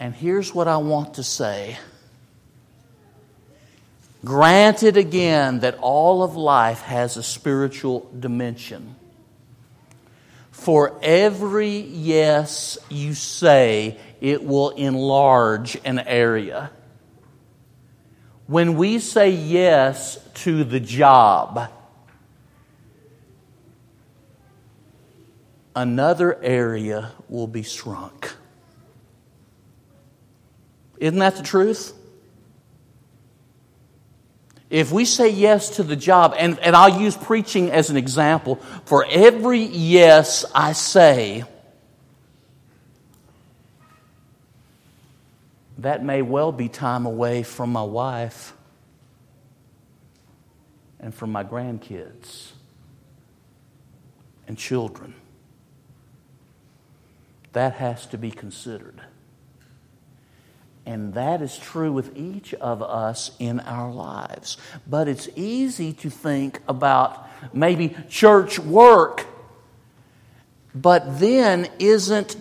And 0.00 0.14
here's 0.14 0.54
what 0.54 0.68
I 0.68 0.76
want 0.76 1.14
to 1.14 1.22
say. 1.22 1.78
Granted 4.24 4.96
again 4.96 5.60
that 5.60 5.78
all 5.80 6.22
of 6.22 6.36
life 6.36 6.82
has 6.82 7.16
a 7.16 7.22
spiritual 7.22 8.10
dimension. 8.18 8.96
For 10.50 10.98
every 11.02 11.78
yes 11.78 12.78
you 12.88 13.14
say, 13.14 13.98
it 14.20 14.44
will 14.44 14.70
enlarge 14.70 15.78
an 15.84 16.00
area. 16.00 16.70
When 18.46 18.76
we 18.76 18.98
say 18.98 19.30
yes 19.30 20.18
to 20.42 20.64
the 20.64 20.80
job, 20.80 21.70
another 25.76 26.42
area 26.42 27.12
will 27.28 27.46
be 27.46 27.62
shrunk. 27.62 28.34
Isn't 30.98 31.18
that 31.20 31.36
the 31.36 31.42
truth? 31.42 31.94
If 34.70 34.92
we 34.92 35.04
say 35.04 35.30
yes 35.30 35.76
to 35.76 35.82
the 35.82 35.96
job, 35.96 36.34
and, 36.36 36.58
and 36.58 36.76
I'll 36.76 37.00
use 37.00 37.16
preaching 37.16 37.70
as 37.70 37.88
an 37.88 37.96
example, 37.96 38.56
for 38.84 39.06
every 39.08 39.60
yes 39.60 40.44
I 40.54 40.72
say, 40.72 41.44
that 45.78 46.04
may 46.04 46.20
well 46.20 46.52
be 46.52 46.68
time 46.68 47.06
away 47.06 47.44
from 47.44 47.72
my 47.72 47.82
wife 47.82 48.52
and 51.00 51.14
from 51.14 51.32
my 51.32 51.44
grandkids 51.44 52.50
and 54.46 54.58
children. 54.58 55.14
That 57.52 57.74
has 57.74 58.06
to 58.06 58.18
be 58.18 58.30
considered. 58.30 59.00
And 60.88 61.12
that 61.12 61.42
is 61.42 61.58
true 61.58 61.92
with 61.92 62.16
each 62.16 62.54
of 62.54 62.82
us 62.82 63.32
in 63.38 63.60
our 63.60 63.92
lives. 63.92 64.56
But 64.86 65.06
it's 65.06 65.28
easy 65.36 65.92
to 65.92 66.08
think 66.08 66.62
about 66.66 67.28
maybe 67.52 67.94
church 68.08 68.58
work, 68.58 69.26
but 70.74 71.20
then 71.20 71.68
isn't 71.78 72.38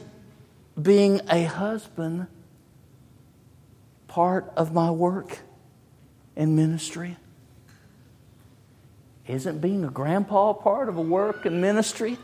being 0.81 1.19
a 1.29 1.43
husband 1.43 2.27
part 4.07 4.49
of 4.55 4.73
my 4.73 4.91
work 4.91 5.39
and 6.37 6.55
ministry? 6.55 7.17
Isn't 9.27 9.59
being 9.59 9.83
a 9.83 9.89
grandpa 9.89 10.53
part 10.53 10.87
of 10.87 10.95
a 10.95 11.01
work 11.01 11.45
and 11.45 11.59
ministry? 11.59 12.17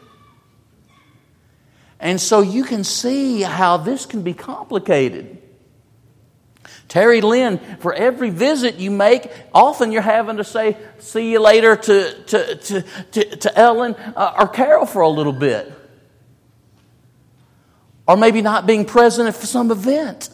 And 2.00 2.22
so 2.22 2.40
you 2.40 2.64
can 2.64 2.86
see 2.86 3.42
how 3.42 3.76
this 3.76 4.06
can 4.06 4.22
be 4.22 4.34
complicated. 4.34 5.43
Terry 6.88 7.22
Lynn, 7.22 7.60
for 7.80 7.94
every 7.94 8.30
visit 8.30 8.76
you 8.76 8.92
make, 8.92 9.32
often 9.54 9.92
you're 9.92 10.02
having 10.02 10.38
to 10.38 10.44
say, 10.44 10.78
see 11.00 11.32
you 11.32 11.40
later 11.40 11.76
to, 11.76 12.24
to, 12.26 12.56
to, 12.56 12.82
to, 13.12 13.36
to 13.38 13.58
Ellen 13.58 13.96
uh, 13.96 14.36
or 14.40 14.48
Carol 14.48 14.86
for 14.86 15.02
a 15.02 15.10
little 15.10 15.34
bit. 15.34 15.72
Or 18.08 18.18
maybe 18.18 18.42
not 18.42 18.68
being 18.68 18.86
present 18.86 19.28
at 19.28 19.36
some 19.36 19.72
event. 19.72 20.30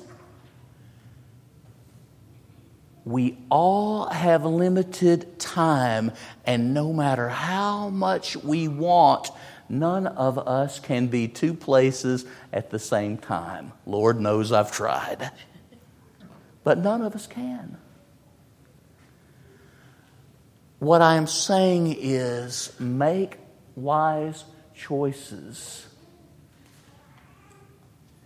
We 3.06 3.38
all 3.50 4.08
have 4.10 4.44
limited 4.44 5.40
time, 5.40 6.12
and 6.46 6.74
no 6.74 6.92
matter 6.94 7.30
how 7.30 7.90
much 7.90 8.36
we 8.36 8.68
want, 8.68 9.30
none 9.68 10.08
of 10.08 10.38
us 10.38 10.80
can 10.80 11.08
be 11.08 11.28
two 11.28 11.54
places 11.54 12.26
at 12.52 12.70
the 12.70 12.80
same 12.80 13.18
time. 13.18 13.72
Lord 13.86 14.20
knows 14.20 14.52
I've 14.52 14.72
tried 14.72 15.32
but 16.70 16.78
none 16.78 17.02
of 17.02 17.16
us 17.16 17.26
can. 17.26 17.80
What 20.78 21.02
I 21.02 21.16
am 21.16 21.26
saying 21.26 21.96
is 22.00 22.72
make 22.80 23.38
wise 23.76 24.44
choices, 24.76 25.88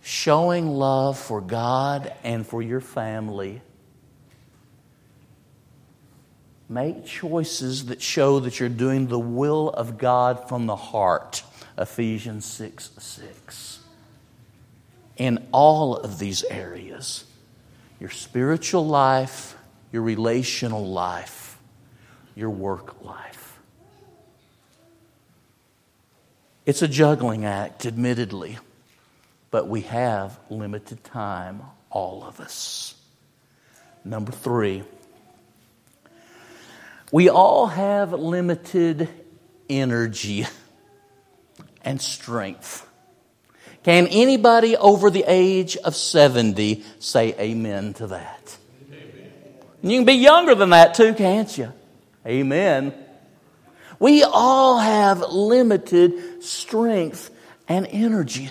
showing 0.02 0.68
love 0.68 1.18
for 1.18 1.40
God 1.40 2.12
and 2.22 2.46
for 2.46 2.60
your 2.60 2.82
family. 2.82 3.62
Make 6.68 7.06
choices 7.06 7.86
that 7.86 8.02
show 8.02 8.40
that 8.40 8.60
you're 8.60 8.68
doing 8.68 9.06
the 9.06 9.18
will 9.18 9.70
of 9.70 9.96
God 9.96 10.50
from 10.50 10.66
the 10.66 10.76
heart. 10.76 11.44
Ephesians 11.78 12.44
6 12.44 12.90
6. 12.98 13.78
In 15.16 15.48
all 15.50 15.96
of 15.96 16.18
these 16.18 16.44
areas 16.44 17.24
your 18.04 18.10
spiritual 18.10 18.86
life, 18.86 19.56
your 19.90 20.02
relational 20.02 20.86
life, 20.86 21.58
your 22.36 22.50
work 22.50 23.02
life. 23.02 23.58
It's 26.66 26.82
a 26.82 26.86
juggling 26.86 27.46
act, 27.46 27.86
admittedly, 27.86 28.58
but 29.50 29.68
we 29.68 29.80
have 29.80 30.38
limited 30.50 31.02
time, 31.02 31.62
all 31.88 32.22
of 32.24 32.40
us. 32.40 32.94
Number 34.04 34.32
three, 34.32 34.82
we 37.10 37.30
all 37.30 37.68
have 37.68 38.12
limited 38.12 39.08
energy 39.70 40.44
and 41.80 42.02
strength. 42.02 42.83
Can 43.84 44.06
anybody 44.06 44.76
over 44.78 45.10
the 45.10 45.24
age 45.26 45.76
of 45.76 45.94
70 45.94 46.82
say 46.98 47.34
amen 47.38 47.92
to 47.94 48.08
that? 48.08 48.56
You 49.82 49.98
can 49.98 50.06
be 50.06 50.14
younger 50.14 50.54
than 50.54 50.70
that 50.70 50.94
too, 50.94 51.12
can't 51.12 51.56
you? 51.56 51.70
Amen. 52.26 52.94
We 53.98 54.22
all 54.22 54.78
have 54.78 55.20
limited 55.20 56.42
strength 56.42 57.30
and 57.68 57.86
energy. 57.90 58.50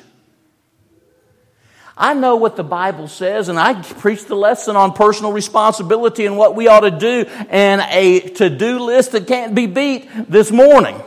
I 1.98 2.14
know 2.14 2.36
what 2.36 2.56
the 2.56 2.64
Bible 2.64 3.08
says, 3.08 3.50
and 3.50 3.60
I 3.60 3.82
preached 3.82 4.28
the 4.28 4.36
lesson 4.36 4.76
on 4.76 4.94
personal 4.94 5.32
responsibility 5.32 6.28
and 6.28 6.38
what 6.38 6.56
we 6.56 6.68
ought 6.68 6.82
to 6.82 6.92
do, 6.92 7.26
and 7.50 7.82
a 7.90 8.20
to 8.20 8.50
do 8.52 8.80
list 8.80 9.14
that 9.14 9.28
can't 9.28 9.56
be 9.56 9.66
beat 9.66 10.10
this 10.30 10.52
morning. 10.52 11.02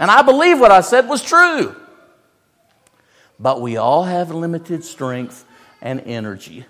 And 0.00 0.10
I 0.10 0.22
believe 0.22 0.58
what 0.58 0.72
I 0.72 0.80
said 0.80 1.08
was 1.08 1.22
true 1.22 1.76
but 3.38 3.60
we 3.60 3.76
all 3.76 4.04
have 4.04 4.30
limited 4.30 4.84
strength 4.84 5.44
and 5.80 6.00
energy. 6.00 6.64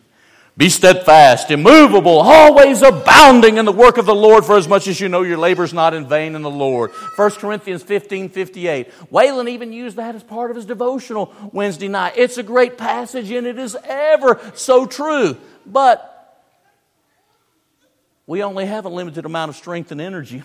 Be 0.59 0.68
steadfast, 0.68 1.52
immovable, 1.52 2.18
always 2.18 2.83
abounding 2.83 3.59
in 3.59 3.64
the 3.64 3.70
work 3.70 3.96
of 3.96 4.07
the 4.07 4.14
Lord, 4.14 4.44
for 4.44 4.57
as 4.57 4.66
much 4.66 4.88
as 4.88 5.00
you 5.00 5.09
know 5.09 5.22
your 5.22 5.38
labor 5.38 5.62
is 5.62 5.72
not 5.72 5.94
in 5.94 6.09
vain 6.09 6.35
in 6.35 6.42
the 6.42 6.50
Lord. 6.50 6.90
1 7.14 7.31
Corinthians 7.33 7.85
15 7.85 8.28
58. 8.28 8.90
Waylon 9.12 9.48
even 9.48 9.72
used 9.72 9.98
that 9.98 10.16
as 10.16 10.24
part 10.24 10.50
of 10.50 10.57
his 10.57 10.66
devotional 10.66 11.33
Wednesday 11.52 11.87
night. 11.87 12.14
It's 12.16 12.38
a 12.38 12.42
great 12.42 12.76
passage 12.76 13.31
and 13.31 13.46
it 13.46 13.57
is 13.57 13.76
ever 13.85 14.40
so 14.54 14.85
true. 14.85 15.37
But 15.64 16.16
we 18.26 18.42
only 18.42 18.66
have 18.66 18.85
a 18.85 18.88
limited 18.88 19.24
amount 19.26 19.50
of 19.50 19.57
strength 19.57 19.92
and 19.92 20.00
energy. 20.00 20.42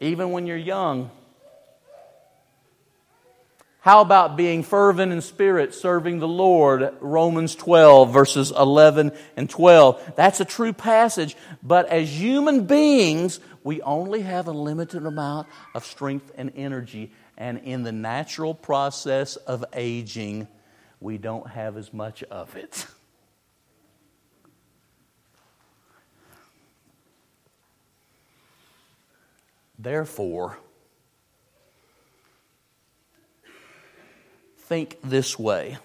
Even 0.00 0.32
when 0.32 0.48
you're 0.48 0.56
young, 0.56 1.08
how 3.84 4.00
about 4.00 4.38
being 4.38 4.62
fervent 4.62 5.12
in 5.12 5.20
spirit, 5.20 5.74
serving 5.74 6.18
the 6.18 6.26
Lord? 6.26 6.94
Romans 7.02 7.54
12, 7.54 8.10
verses 8.10 8.50
11 8.50 9.12
and 9.36 9.50
12. 9.50 10.14
That's 10.16 10.40
a 10.40 10.46
true 10.46 10.72
passage, 10.72 11.36
but 11.62 11.86
as 11.88 12.08
human 12.08 12.64
beings, 12.64 13.40
we 13.62 13.82
only 13.82 14.22
have 14.22 14.46
a 14.46 14.52
limited 14.52 15.04
amount 15.04 15.48
of 15.74 15.84
strength 15.84 16.32
and 16.38 16.50
energy. 16.56 17.12
And 17.36 17.58
in 17.58 17.82
the 17.82 17.92
natural 17.92 18.54
process 18.54 19.36
of 19.36 19.66
aging, 19.74 20.48
we 20.98 21.18
don't 21.18 21.46
have 21.48 21.76
as 21.76 21.92
much 21.92 22.22
of 22.22 22.56
it. 22.56 22.86
Therefore, 29.78 30.56
think 34.64 34.98
this 35.02 35.38
way. 35.38 35.78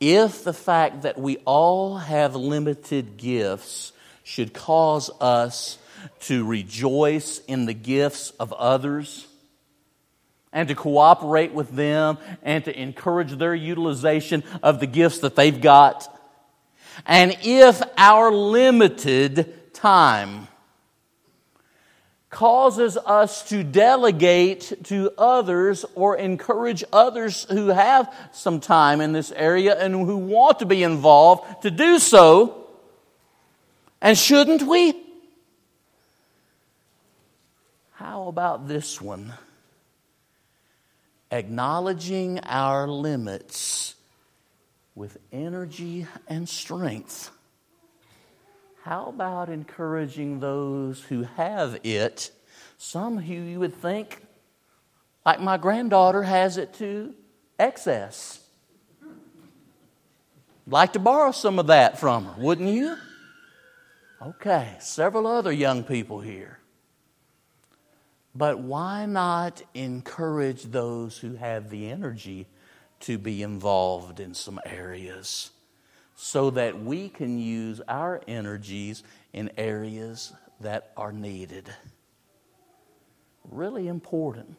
If 0.00 0.44
the 0.44 0.52
fact 0.52 1.02
that 1.02 1.18
we 1.18 1.36
all 1.44 1.98
have 1.98 2.34
limited 2.34 3.16
gifts 3.16 3.92
should 4.22 4.52
cause 4.52 5.10
us 5.20 5.78
to 6.20 6.44
rejoice 6.44 7.38
in 7.46 7.66
the 7.66 7.74
gifts 7.74 8.30
of 8.40 8.52
others 8.52 9.26
and 10.52 10.68
to 10.68 10.74
cooperate 10.74 11.52
with 11.52 11.70
them 11.70 12.18
and 12.42 12.64
to 12.64 12.80
encourage 12.80 13.32
their 13.32 13.54
utilization 13.54 14.44
of 14.62 14.80
the 14.80 14.86
gifts 14.86 15.18
that 15.18 15.36
they've 15.36 15.60
got, 15.60 16.08
and 17.06 17.36
if 17.42 17.82
our 17.96 18.30
limited 18.30 19.74
time 19.74 20.46
causes 22.34 22.96
us 22.96 23.48
to 23.48 23.62
delegate 23.62 24.72
to 24.82 25.12
others 25.16 25.84
or 25.94 26.16
encourage 26.16 26.82
others 26.92 27.44
who 27.44 27.68
have 27.68 28.12
some 28.32 28.58
time 28.58 29.00
in 29.00 29.12
this 29.12 29.30
area 29.30 29.80
and 29.80 29.94
who 29.94 30.16
want 30.16 30.58
to 30.58 30.66
be 30.66 30.82
involved 30.82 31.62
to 31.62 31.70
do 31.70 32.00
so. 32.00 32.66
And 34.02 34.18
shouldn't 34.18 34.62
we? 34.62 35.00
How 37.92 38.26
about 38.26 38.66
this 38.66 39.00
one? 39.00 39.32
Acknowledging 41.30 42.40
our 42.40 42.88
limits 42.88 43.94
with 44.96 45.18
energy 45.32 46.08
and 46.26 46.48
strength. 46.48 47.30
How 48.84 49.06
about 49.06 49.48
encouraging 49.48 50.40
those 50.40 51.02
who 51.04 51.22
have 51.22 51.80
it? 51.84 52.30
Some 52.76 53.16
who 53.16 53.32
you 53.32 53.58
would 53.60 53.74
think, 53.74 54.20
like 55.24 55.40
my 55.40 55.56
granddaughter, 55.56 56.22
has 56.22 56.58
it 56.58 56.74
to 56.74 57.14
excess. 57.58 58.46
Like 60.66 60.92
to 60.92 60.98
borrow 60.98 61.32
some 61.32 61.58
of 61.58 61.68
that 61.68 61.98
from 61.98 62.26
her, 62.26 62.34
wouldn't 62.36 62.68
you? 62.68 62.98
Okay, 64.20 64.76
several 64.80 65.26
other 65.26 65.52
young 65.52 65.82
people 65.82 66.20
here. 66.20 66.58
But 68.34 68.58
why 68.58 69.06
not 69.06 69.62
encourage 69.72 70.64
those 70.64 71.16
who 71.16 71.36
have 71.36 71.70
the 71.70 71.90
energy 71.90 72.48
to 73.00 73.16
be 73.16 73.42
involved 73.42 74.20
in 74.20 74.34
some 74.34 74.60
areas? 74.66 75.52
So 76.14 76.50
that 76.50 76.80
we 76.80 77.08
can 77.08 77.38
use 77.38 77.80
our 77.88 78.20
energies 78.28 79.02
in 79.32 79.50
areas 79.56 80.32
that 80.60 80.92
are 80.96 81.12
needed. 81.12 81.68
Really 83.50 83.88
important. 83.88 84.56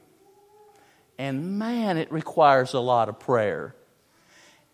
And 1.17 1.57
man, 1.57 1.97
it 1.97 2.11
requires 2.11 2.73
a 2.73 2.79
lot 2.79 3.09
of 3.09 3.19
prayer 3.19 3.75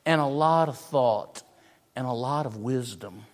and 0.06 0.20
a 0.20 0.26
lot 0.26 0.70
of 0.70 0.78
thought 0.78 1.44
and 1.96 2.08
a 2.08 2.12
lot 2.12 2.46
of 2.46 2.58
wisdom 2.58 3.26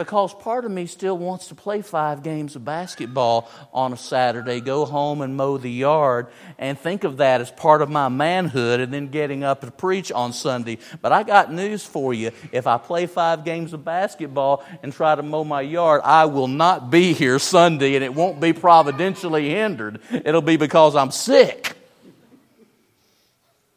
because 0.00 0.32
part 0.32 0.64
of 0.64 0.70
me 0.70 0.86
still 0.86 1.18
wants 1.18 1.48
to 1.48 1.54
play 1.54 1.82
five 1.82 2.22
games 2.22 2.56
of 2.56 2.64
basketball 2.64 3.50
on 3.70 3.92
a 3.92 3.98
Saturday, 3.98 4.58
go 4.58 4.86
home 4.86 5.20
and 5.20 5.36
mow 5.36 5.58
the 5.58 5.70
yard, 5.70 6.28
and 6.58 6.78
think 6.78 7.04
of 7.04 7.18
that 7.18 7.42
as 7.42 7.50
part 7.50 7.82
of 7.82 7.90
my 7.90 8.08
manhood 8.08 8.80
and 8.80 8.94
then 8.94 9.08
getting 9.08 9.44
up 9.44 9.60
to 9.60 9.70
preach 9.70 10.10
on 10.10 10.32
Sunday. 10.32 10.78
But 11.02 11.12
I 11.12 11.22
got 11.22 11.52
news 11.52 11.84
for 11.84 12.14
you. 12.14 12.30
If 12.50 12.66
I 12.66 12.78
play 12.78 13.04
five 13.04 13.44
games 13.44 13.74
of 13.74 13.84
basketball 13.84 14.64
and 14.82 14.90
try 14.90 15.14
to 15.14 15.22
mow 15.22 15.44
my 15.44 15.60
yard, 15.60 16.00
I 16.02 16.24
will 16.24 16.48
not 16.48 16.90
be 16.90 17.12
here 17.12 17.38
Sunday, 17.38 17.94
and 17.94 18.02
it 18.02 18.14
won't 18.14 18.40
be 18.40 18.54
providentially 18.54 19.50
hindered. 19.50 20.00
It'll 20.10 20.40
be 20.40 20.56
because 20.56 20.96
I'm 20.96 21.10
sick 21.10 21.76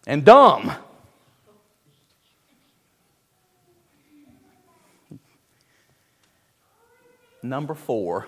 and 0.08 0.24
dumb. 0.24 0.72
Number 7.44 7.74
four. 7.74 8.28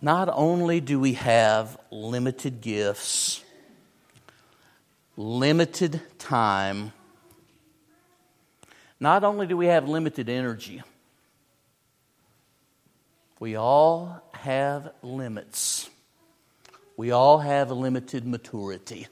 Not 0.00 0.28
only 0.32 0.80
do 0.80 1.00
we 1.00 1.14
have 1.14 1.78
limited 1.90 2.60
gifts, 2.60 3.42
limited 5.16 6.00
time, 6.18 6.92
not 9.00 9.24
only 9.24 9.48
do 9.48 9.56
we 9.56 9.66
have 9.66 9.88
limited 9.88 10.28
energy, 10.28 10.80
we 13.40 13.56
all 13.56 14.22
have 14.32 14.92
limits. 15.02 15.90
We 16.96 17.10
all 17.10 17.38
have 17.38 17.72
a 17.72 17.74
limited 17.74 18.24
maturity. 18.24 19.08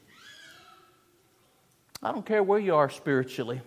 I 2.01 2.13
don't 2.13 2.25
care 2.25 2.43
where 2.43 2.61
you 2.61 2.77
are 2.77 2.89
spiritually. 2.89 3.63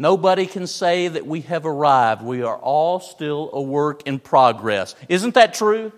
Nobody 0.00 0.46
can 0.46 0.66
say 0.66 1.08
that 1.08 1.26
we 1.26 1.42
have 1.42 1.66
arrived. 1.66 2.22
We 2.22 2.42
are 2.42 2.56
all 2.56 3.00
still 3.00 3.50
a 3.52 3.60
work 3.60 4.06
in 4.06 4.18
progress. 4.18 4.94
Isn't 5.10 5.34
that 5.34 5.52
true? 5.52 5.92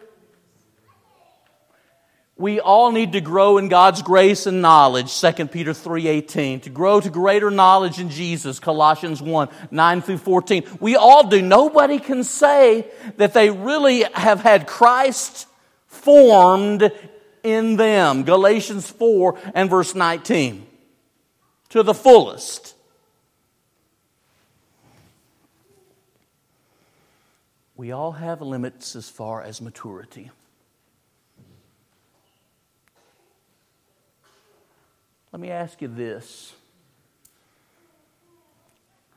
We 2.36 2.58
all 2.58 2.90
need 2.90 3.12
to 3.12 3.20
grow 3.20 3.58
in 3.58 3.68
God's 3.68 4.02
grace 4.02 4.46
and 4.46 4.60
knowledge, 4.60 5.12
2 5.12 5.52
Peter 5.52 5.72
3:18, 5.72 6.58
to 6.62 6.70
grow 6.70 6.98
to 6.98 7.10
greater 7.10 7.48
knowledge 7.48 8.00
in 8.00 8.10
Jesus, 8.10 8.58
Colossians 8.58 9.22
1, 9.22 9.48
9 9.70 10.02
through 10.02 10.18
14. 10.18 10.64
We 10.80 10.96
all 10.96 11.28
do. 11.28 11.40
Nobody 11.40 12.00
can 12.00 12.24
say 12.24 12.88
that 13.18 13.34
they 13.34 13.50
really 13.50 14.02
have 14.14 14.40
had 14.40 14.66
Christ 14.66 15.46
formed 15.86 16.90
in 17.44 17.76
them, 17.76 18.24
Galatians 18.24 18.90
4 18.90 19.38
and 19.54 19.70
verse 19.70 19.94
19, 19.94 20.66
to 21.68 21.84
the 21.84 21.94
fullest. 21.94 22.71
We 27.83 27.90
all 27.90 28.12
have 28.12 28.40
limits 28.40 28.95
as 28.95 29.11
far 29.11 29.42
as 29.42 29.61
maturity. 29.61 30.31
Let 35.33 35.40
me 35.40 35.51
ask 35.51 35.83
you 35.83 35.88
this 35.88 36.53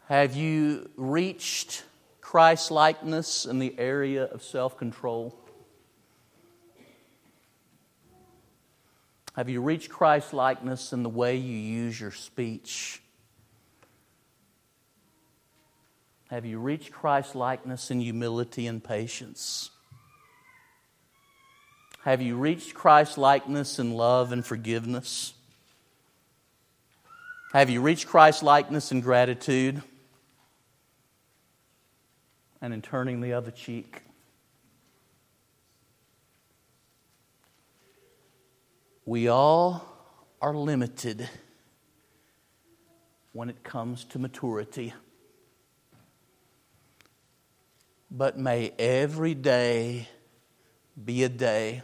Have 0.08 0.36
you 0.36 0.90
reached 0.98 1.84
Christ 2.22 2.72
likeness 2.72 3.46
in 3.46 3.60
the 3.60 3.76
area 3.78 4.24
of 4.24 4.42
self 4.42 4.80
control? 4.80 5.38
Have 9.36 9.48
you 9.48 9.62
reached 9.62 9.92
Christ 9.92 10.34
likeness 10.34 10.92
in 10.92 11.04
the 11.04 11.10
way 11.10 11.36
you 11.36 11.56
use 11.56 12.02
your 12.02 12.10
speech? 12.10 13.04
Have 16.30 16.46
you 16.46 16.60
reached 16.60 16.92
Christ 16.92 17.36
likeness 17.36 17.92
in 17.92 18.02
humility 18.02 18.66
and 18.66 18.84
patience? 18.84 19.70
Have 22.04 22.22
you 22.22 22.36
reached 22.36 22.74
Christ 22.74 23.18
likeness 23.18 23.80
in 23.80 23.94
love 23.94 24.32
and 24.32 24.46
forgiveness? 24.46 25.34
Have 27.54 27.70
you 27.70 27.82
reached 27.82 28.08
Christ 28.08 28.44
likeness 28.44 28.92
in 28.92 29.02
gratitude 29.02 29.82
and 32.62 32.74
in 32.74 32.82
turning 32.82 33.22
the 33.22 33.34
other 33.34 33.52
cheek? 33.52 34.02
We 39.06 39.28
all 39.28 39.86
are 40.42 40.56
limited 40.56 41.30
when 43.34 43.50
it 43.50 43.64
comes 43.64 44.04
to 44.06 44.20
maturity. 44.20 44.94
But 48.18 48.38
may 48.38 48.72
every 48.80 49.34
day 49.34 50.08
be 51.04 51.24
a 51.24 51.30
day 51.30 51.84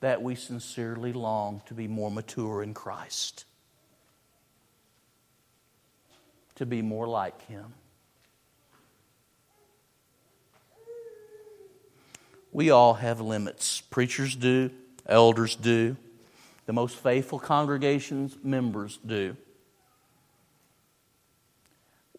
that 0.00 0.22
we 0.22 0.34
sincerely 0.34 1.12
long 1.12 1.62
to 1.66 1.74
be 1.74 1.86
more 1.86 2.10
mature 2.10 2.64
in 2.64 2.74
Christ, 2.74 3.44
to 6.56 6.66
be 6.66 6.82
more 6.82 7.06
like 7.06 7.46
Him. 7.46 7.74
We 12.50 12.70
all 12.70 12.94
have 12.94 13.20
limits. 13.20 13.80
Preachers 13.80 14.34
do, 14.34 14.70
elders 15.06 15.54
do, 15.54 15.96
the 16.66 16.72
most 16.72 16.96
faithful 16.96 17.38
congregations 17.38 18.36
members 18.42 18.98
do. 19.06 19.36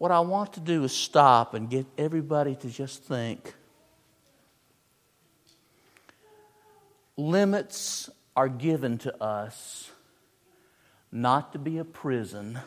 What 0.00 0.10
I 0.10 0.20
want 0.20 0.54
to 0.54 0.60
do 0.60 0.82
is 0.84 0.92
stop 0.92 1.52
and 1.52 1.68
get 1.68 1.84
everybody 1.98 2.54
to 2.54 2.70
just 2.70 3.04
think. 3.04 3.52
Limits 7.18 8.08
are 8.34 8.48
given 8.48 8.96
to 8.96 9.22
us 9.22 9.90
not 11.12 11.52
to 11.52 11.58
be 11.58 11.76
a 11.76 11.84
prison, 11.84 12.58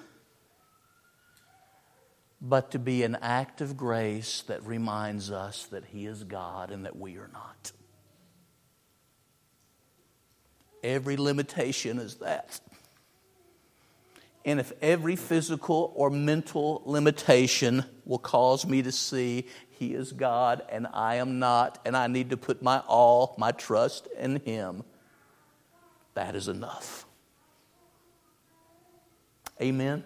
but 2.39 2.69
to 2.69 2.77
be 2.77 3.01
an 3.01 3.15
act 3.15 3.61
of 3.61 3.75
grace 3.75 4.43
that 4.43 4.63
reminds 4.63 5.31
us 5.31 5.65
that 5.71 5.85
He 5.85 6.05
is 6.05 6.23
God 6.23 6.69
and 6.69 6.85
that 6.85 6.95
we 6.95 7.17
are 7.17 7.31
not. 7.33 7.71
every 10.83 11.17
limitation 11.17 11.97
is 11.97 12.15
that. 12.15 12.59
And 14.45 14.59
if 14.59 14.73
every 14.81 15.15
physical 15.15 15.93
or 15.95 16.09
mental 16.09 16.81
limitation 16.85 17.85
will 18.05 18.19
cause 18.19 18.65
me 18.65 18.81
to 18.81 18.91
see 18.91 19.47
He 19.69 19.93
is 19.93 20.11
God 20.11 20.63
and 20.69 20.87
I 20.93 21.15
am 21.15 21.39
not, 21.39 21.79
and 21.85 21.95
I 21.95 22.07
need 22.07 22.31
to 22.31 22.37
put 22.37 22.61
my 22.61 22.79
all, 22.79 23.35
my 23.37 23.51
trust 23.51 24.07
in 24.17 24.41
Him, 24.41 24.83
that 26.13 26.35
is 26.35 26.47
enough. 26.47 27.05
Amen. 29.61 30.03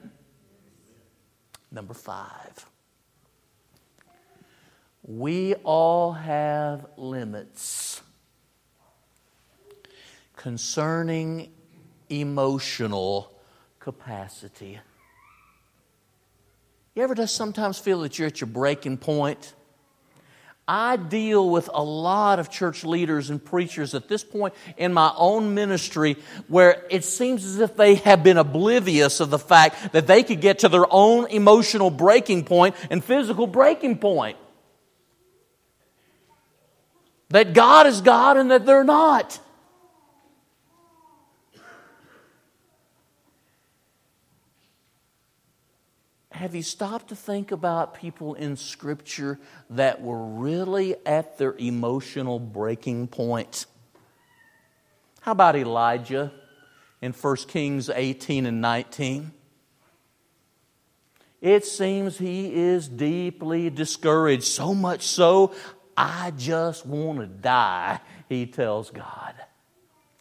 Number 1.71 1.93
five. 1.93 2.65
We 5.03 5.55
all 5.63 6.11
have 6.11 6.85
limits 6.97 8.01
concerning 10.35 11.51
emotional 12.09 13.36
capacity. 13.87 14.77
You 16.93 17.03
ever 17.03 17.15
just 17.15 17.37
sometimes 17.37 17.79
feel 17.79 18.01
that 18.01 18.19
you're 18.19 18.27
at 18.27 18.41
your 18.41 18.49
breaking 18.49 18.97
point? 18.97 19.53
I 20.67 20.97
deal 20.97 21.49
with 21.49 21.69
a 21.73 21.81
lot 21.81 22.39
of 22.39 22.49
church 22.49 22.83
leaders 22.83 23.29
and 23.29 23.41
preachers 23.41 23.95
at 23.95 24.09
this 24.09 24.25
point 24.25 24.55
in 24.75 24.91
my 24.91 25.13
own 25.15 25.53
ministry 25.53 26.17
where 26.49 26.85
it 26.89 27.05
seems 27.05 27.45
as 27.45 27.59
if 27.59 27.77
they 27.77 27.95
have 27.95 28.23
been 28.23 28.37
oblivious 28.37 29.21
of 29.21 29.29
the 29.29 29.39
fact 29.39 29.93
that 29.93 30.05
they 30.05 30.21
could 30.21 30.41
get 30.41 30.59
to 30.59 30.67
their 30.67 30.85
own 30.89 31.27
emotional 31.27 31.89
breaking 31.89 32.43
point 32.43 32.75
and 32.91 33.01
physical 33.01 33.47
breaking 33.47 33.99
point. 33.99 34.35
That 37.29 37.53
God 37.53 37.87
is 37.87 38.01
God 38.01 38.35
and 38.35 38.51
that 38.51 38.65
they're 38.65 38.83
not. 38.83 39.39
Have 46.37 46.53
you 46.53 46.61
stopped 46.61 47.09
to 47.09 47.15
think 47.15 47.51
about 47.51 47.95
people 47.95 48.35
in 48.35 48.55
Scripture 48.55 49.39
that 49.71 50.01
were 50.01 50.23
really 50.23 50.95
at 51.05 51.37
their 51.37 51.55
emotional 51.57 52.39
breaking 52.39 53.07
point? 53.07 53.65
How 55.21 55.31
about 55.31 55.55
Elijah 55.55 56.31
in 57.01 57.11
1 57.11 57.35
Kings 57.47 57.89
18 57.89 58.45
and 58.45 58.61
19? 58.61 59.31
It 61.41 61.65
seems 61.65 62.17
he 62.17 62.53
is 62.53 62.87
deeply 62.87 63.69
discouraged, 63.69 64.43
so 64.43 64.73
much 64.73 65.07
so, 65.07 65.53
I 65.95 66.31
just 66.37 66.85
want 66.85 67.19
to 67.19 67.27
die, 67.27 67.99
he 68.29 68.45
tells 68.45 68.91
God. 68.91 69.33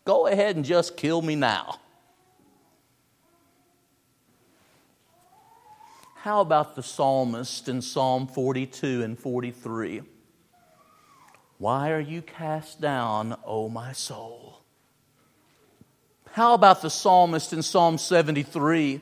Go 0.05 0.26
ahead 0.26 0.57
and 0.57 0.64
just 0.64 0.96
kill 0.96 1.20
me 1.20 1.35
now. 1.35 1.79
How 6.26 6.40
about 6.40 6.74
the 6.74 6.82
psalmist 6.82 7.68
in 7.68 7.80
Psalm 7.80 8.26
42 8.26 9.04
and 9.04 9.16
43? 9.16 10.02
Why 11.58 11.92
are 11.92 12.00
you 12.00 12.20
cast 12.20 12.80
down, 12.80 13.36
O 13.46 13.68
my 13.68 13.92
soul? 13.92 14.60
How 16.32 16.54
about 16.54 16.82
the 16.82 16.90
psalmist 16.90 17.52
in 17.52 17.62
Psalm 17.62 17.96
73? 17.96 19.00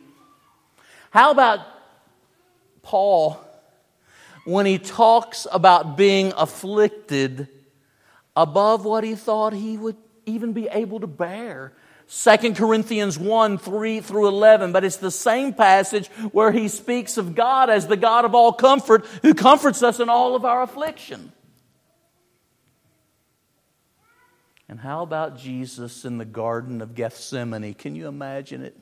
How 1.12 1.30
about 1.30 1.60
Paul 2.82 3.42
when 4.44 4.66
he 4.66 4.78
talks 4.78 5.46
about 5.50 5.96
being 5.96 6.30
afflicted 6.36 7.48
above 8.36 8.84
what 8.84 9.02
he 9.02 9.14
thought 9.14 9.54
he 9.54 9.78
would 9.78 9.96
even 10.26 10.52
be 10.52 10.68
able 10.68 11.00
to 11.00 11.06
bear? 11.06 11.72
2 12.22 12.54
Corinthians 12.54 13.18
1 13.18 13.58
3 13.58 14.00
through 14.00 14.28
11, 14.28 14.70
but 14.70 14.84
it's 14.84 14.98
the 14.98 15.10
same 15.10 15.52
passage 15.52 16.06
where 16.30 16.52
he 16.52 16.68
speaks 16.68 17.16
of 17.16 17.34
God 17.34 17.70
as 17.70 17.88
the 17.88 17.96
God 17.96 18.24
of 18.24 18.36
all 18.36 18.52
comfort 18.52 19.04
who 19.22 19.34
comforts 19.34 19.82
us 19.82 19.98
in 19.98 20.08
all 20.08 20.36
of 20.36 20.44
our 20.44 20.62
affliction. 20.62 21.32
And 24.68 24.78
how 24.78 25.02
about 25.02 25.38
Jesus 25.38 26.04
in 26.04 26.18
the 26.18 26.24
Garden 26.24 26.82
of 26.82 26.94
Gethsemane? 26.94 27.74
Can 27.74 27.96
you 27.96 28.06
imagine 28.06 28.62
it? 28.62 28.78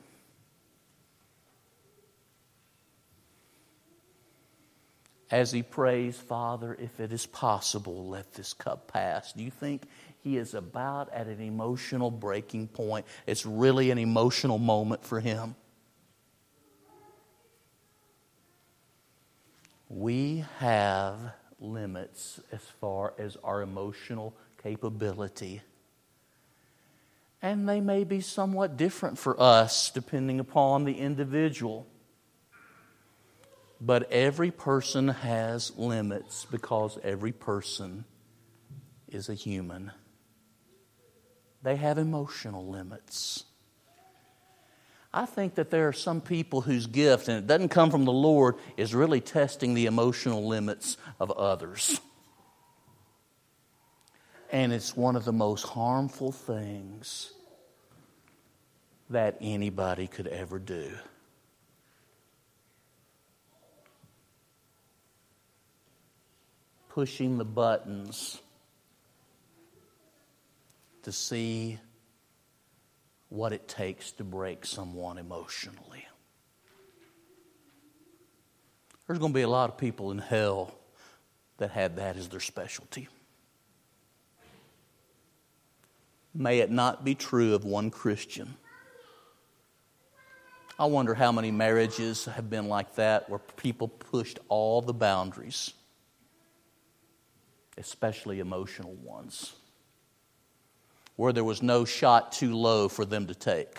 As 5.31 5.51
he 5.51 5.63
prays, 5.63 6.15
Father, 6.15 6.77
if 6.79 6.99
it 6.99 7.11
is 7.11 7.25
possible, 7.25 8.07
let 8.09 8.31
this 8.35 8.53
cup 8.53 8.93
pass. 8.93 9.33
Do 9.33 9.43
you 9.43 9.49
think 9.49 9.81
he 10.23 10.37
is 10.37 10.53
about 10.53 11.11
at 11.11 11.27
an 11.27 11.41
emotional 11.41 12.09
breaking 12.09 12.69
point. 12.69 13.05
It's 13.27 13.45
really 13.45 13.91
an 13.91 13.97
emotional 13.97 14.57
moment 14.57 15.03
for 15.03 15.19
him. 15.19 15.55
We 19.89 20.45
have 20.59 21.17
limits 21.59 22.39
as 22.53 22.61
far 22.79 23.13
as 23.19 23.37
our 23.43 23.61
emotional 23.61 24.33
capability. 24.63 25.61
And 27.41 27.67
they 27.67 27.81
may 27.81 28.05
be 28.05 28.21
somewhat 28.21 28.77
different 28.77 29.19
for 29.19 29.39
us 29.39 29.91
depending 29.91 30.39
upon 30.39 30.85
the 30.85 30.93
individual. 30.93 31.85
But 33.81 34.09
every 34.09 34.51
person 34.51 35.09
has 35.09 35.73
limits 35.75 36.47
because 36.49 36.97
every 37.03 37.33
person 37.33 38.05
is 39.09 39.27
a 39.27 39.33
human 39.33 39.91
they 41.63 41.77
have 41.77 41.97
emotional 41.97 42.67
limits. 42.67 43.45
I 45.13 45.25
think 45.25 45.55
that 45.55 45.69
there 45.69 45.87
are 45.87 45.93
some 45.93 46.21
people 46.21 46.61
whose 46.61 46.87
gift, 46.87 47.27
and 47.27 47.37
it 47.37 47.47
doesn't 47.47 47.69
come 47.69 47.89
from 47.91 48.03
the 48.03 48.11
Lord, 48.11 48.55
is 48.77 48.93
really 48.93 49.21
testing 49.21 49.73
the 49.73 49.85
emotional 49.85 50.47
limits 50.47 50.97
of 51.19 51.31
others. 51.31 52.01
And 54.51 54.73
it's 54.73 54.95
one 54.95 55.15
of 55.15 55.23
the 55.23 55.33
most 55.33 55.63
harmful 55.63 56.31
things 56.31 57.31
that 59.09 59.37
anybody 59.39 60.07
could 60.07 60.27
ever 60.27 60.59
do. 60.59 60.91
Pushing 66.89 67.37
the 67.37 67.45
buttons 67.45 68.42
to 71.03 71.11
see 71.11 71.79
what 73.29 73.51
it 73.51 73.67
takes 73.67 74.11
to 74.13 74.23
break 74.23 74.65
someone 74.65 75.17
emotionally. 75.17 76.05
There's 79.07 79.19
going 79.19 79.33
to 79.33 79.37
be 79.37 79.41
a 79.41 79.49
lot 79.49 79.69
of 79.69 79.77
people 79.77 80.11
in 80.11 80.17
hell 80.17 80.73
that 81.57 81.71
have 81.71 81.97
that 81.97 82.15
as 82.15 82.29
their 82.29 82.39
specialty. 82.39 83.09
May 86.33 86.59
it 86.59 86.71
not 86.71 87.03
be 87.03 87.15
true 87.15 87.53
of 87.53 87.65
one 87.65 87.91
Christian. 87.91 88.55
I 90.79 90.85
wonder 90.85 91.13
how 91.13 91.31
many 91.31 91.51
marriages 91.51 92.25
have 92.25 92.49
been 92.49 92.67
like 92.67 92.95
that 92.95 93.29
where 93.29 93.39
people 93.39 93.87
pushed 93.87 94.39
all 94.47 94.81
the 94.81 94.93
boundaries, 94.93 95.73
especially 97.77 98.39
emotional 98.39 98.93
ones 98.93 99.53
where 101.15 101.33
there 101.33 101.43
was 101.43 101.61
no 101.61 101.85
shot 101.85 102.31
too 102.31 102.55
low 102.55 102.87
for 102.87 103.05
them 103.05 103.27
to 103.27 103.35
take. 103.35 103.77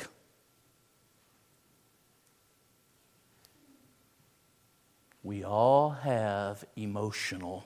We 5.22 5.42
all 5.42 5.90
have 5.90 6.64
emotional 6.76 7.64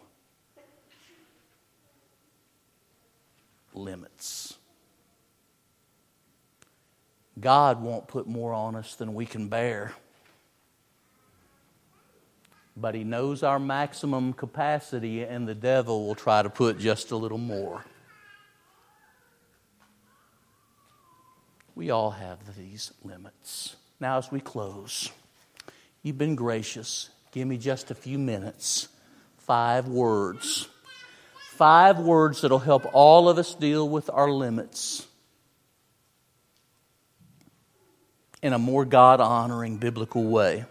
limits. 3.74 4.57
God 7.40 7.83
won't 7.83 8.09
put 8.09 8.26
more 8.26 8.52
on 8.52 8.74
us 8.74 8.94
than 8.94 9.14
we 9.14 9.26
can 9.26 9.48
bear. 9.48 9.92
But 12.76 12.94
He 12.94 13.04
knows 13.04 13.42
our 13.42 13.59
maximum 13.59 14.33
capacity, 14.33 15.22
and 15.22 15.48
the 15.48 15.54
devil 15.54 16.07
will 16.07 16.14
try 16.14 16.42
to 16.42 16.50
put 16.50 16.78
just 16.78 17.11
a 17.11 17.16
little 17.16 17.38
more. 17.38 17.85
We 21.78 21.90
all 21.90 22.10
have 22.10 22.56
these 22.56 22.90
limits. 23.04 23.76
Now, 24.00 24.18
as 24.18 24.32
we 24.32 24.40
close, 24.40 25.12
you've 26.02 26.18
been 26.18 26.34
gracious. 26.34 27.08
Give 27.30 27.46
me 27.46 27.56
just 27.56 27.92
a 27.92 27.94
few 27.94 28.18
minutes. 28.18 28.88
Five 29.36 29.86
words. 29.86 30.66
Five 31.52 32.00
words 32.00 32.40
that'll 32.40 32.58
help 32.58 32.84
all 32.92 33.28
of 33.28 33.38
us 33.38 33.54
deal 33.54 33.88
with 33.88 34.10
our 34.12 34.28
limits 34.28 35.06
in 38.42 38.52
a 38.52 38.58
more 38.58 38.84
God 38.84 39.20
honoring 39.20 39.76
biblical 39.76 40.24
way. 40.24 40.64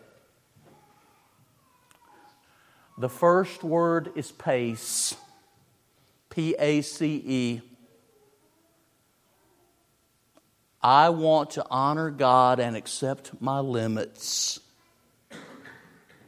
The 2.97 3.07
first 3.07 3.63
word 3.63 4.11
is 4.15 4.33
pace. 4.33 5.15
P 6.29 6.53
A 6.59 6.81
C 6.81 7.23
E. 7.25 7.61
I 10.87 11.09
want 11.09 11.49
to 11.51 11.65
honor 11.69 12.09
God 12.09 12.61
and 12.61 12.77
accept 12.77 13.41
my 13.41 13.59
limits 13.59 14.61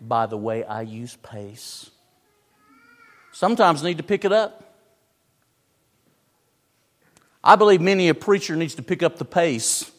by 0.02 0.26
the 0.26 0.36
way 0.36 0.66
I 0.66 0.82
use 0.82 1.16
pace. 1.16 1.90
Sometimes 3.32 3.82
I 3.82 3.88
need 3.88 4.00
to 4.00 4.04
pick 4.04 4.26
it 4.26 4.34
up. 4.34 4.76
I 7.42 7.56
believe 7.56 7.80
many 7.80 8.10
a 8.10 8.14
preacher 8.14 8.58
needs 8.58 8.76
to 8.76 8.84
pick 8.84 9.02
up 9.02 9.18
the 9.18 9.24
pace, 9.24 9.90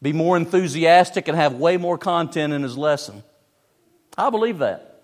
be 0.00 0.14
more 0.14 0.38
enthusiastic, 0.38 1.28
and 1.28 1.36
have 1.36 1.56
way 1.56 1.76
more 1.76 1.98
content 1.98 2.54
in 2.54 2.62
his 2.62 2.78
lesson. 2.78 3.22
I 4.16 4.30
believe 4.30 4.60
that. 4.60 5.02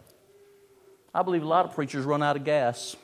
I 1.15 1.23
believe 1.23 1.43
a 1.43 1.47
lot 1.47 1.67
of 1.67 1.75
preachers 1.75 2.07
run 2.07 2.23
out 2.23 2.37
of 2.37 2.45
gas. 2.45 2.97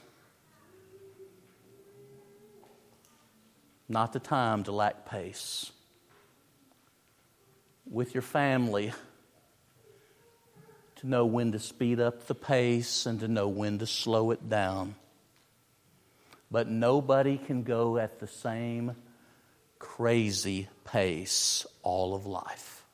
Not 3.87 4.15
the 4.15 4.19
time 4.19 4.65
to 4.65 4.73
lack 4.73 5.05
pace. 5.05 5.73
With 7.91 8.15
your 8.15 8.23
family, 8.23 8.93
to 10.97 11.07
know 11.07 11.27
when 11.27 11.53
to 11.53 11.59
speed 11.59 11.99
up 11.99 12.27
the 12.27 12.35
pace 12.35 13.07
and 13.07 13.21
to 13.21 13.29
know 13.29 13.49
when 13.49 13.79
to 13.79 13.87
slow 13.87 14.31
it 14.31 14.49
down. 14.49 14.95
But 16.51 16.69
nobody 16.69 17.39
can 17.39 17.63
go 17.63 17.99
at 17.99 18.21
the 18.21 18.27
same 18.27 18.97
crazy 19.79 20.69
pace 20.85 21.67
all 21.83 22.15
of 22.15 22.27
life. 22.27 22.85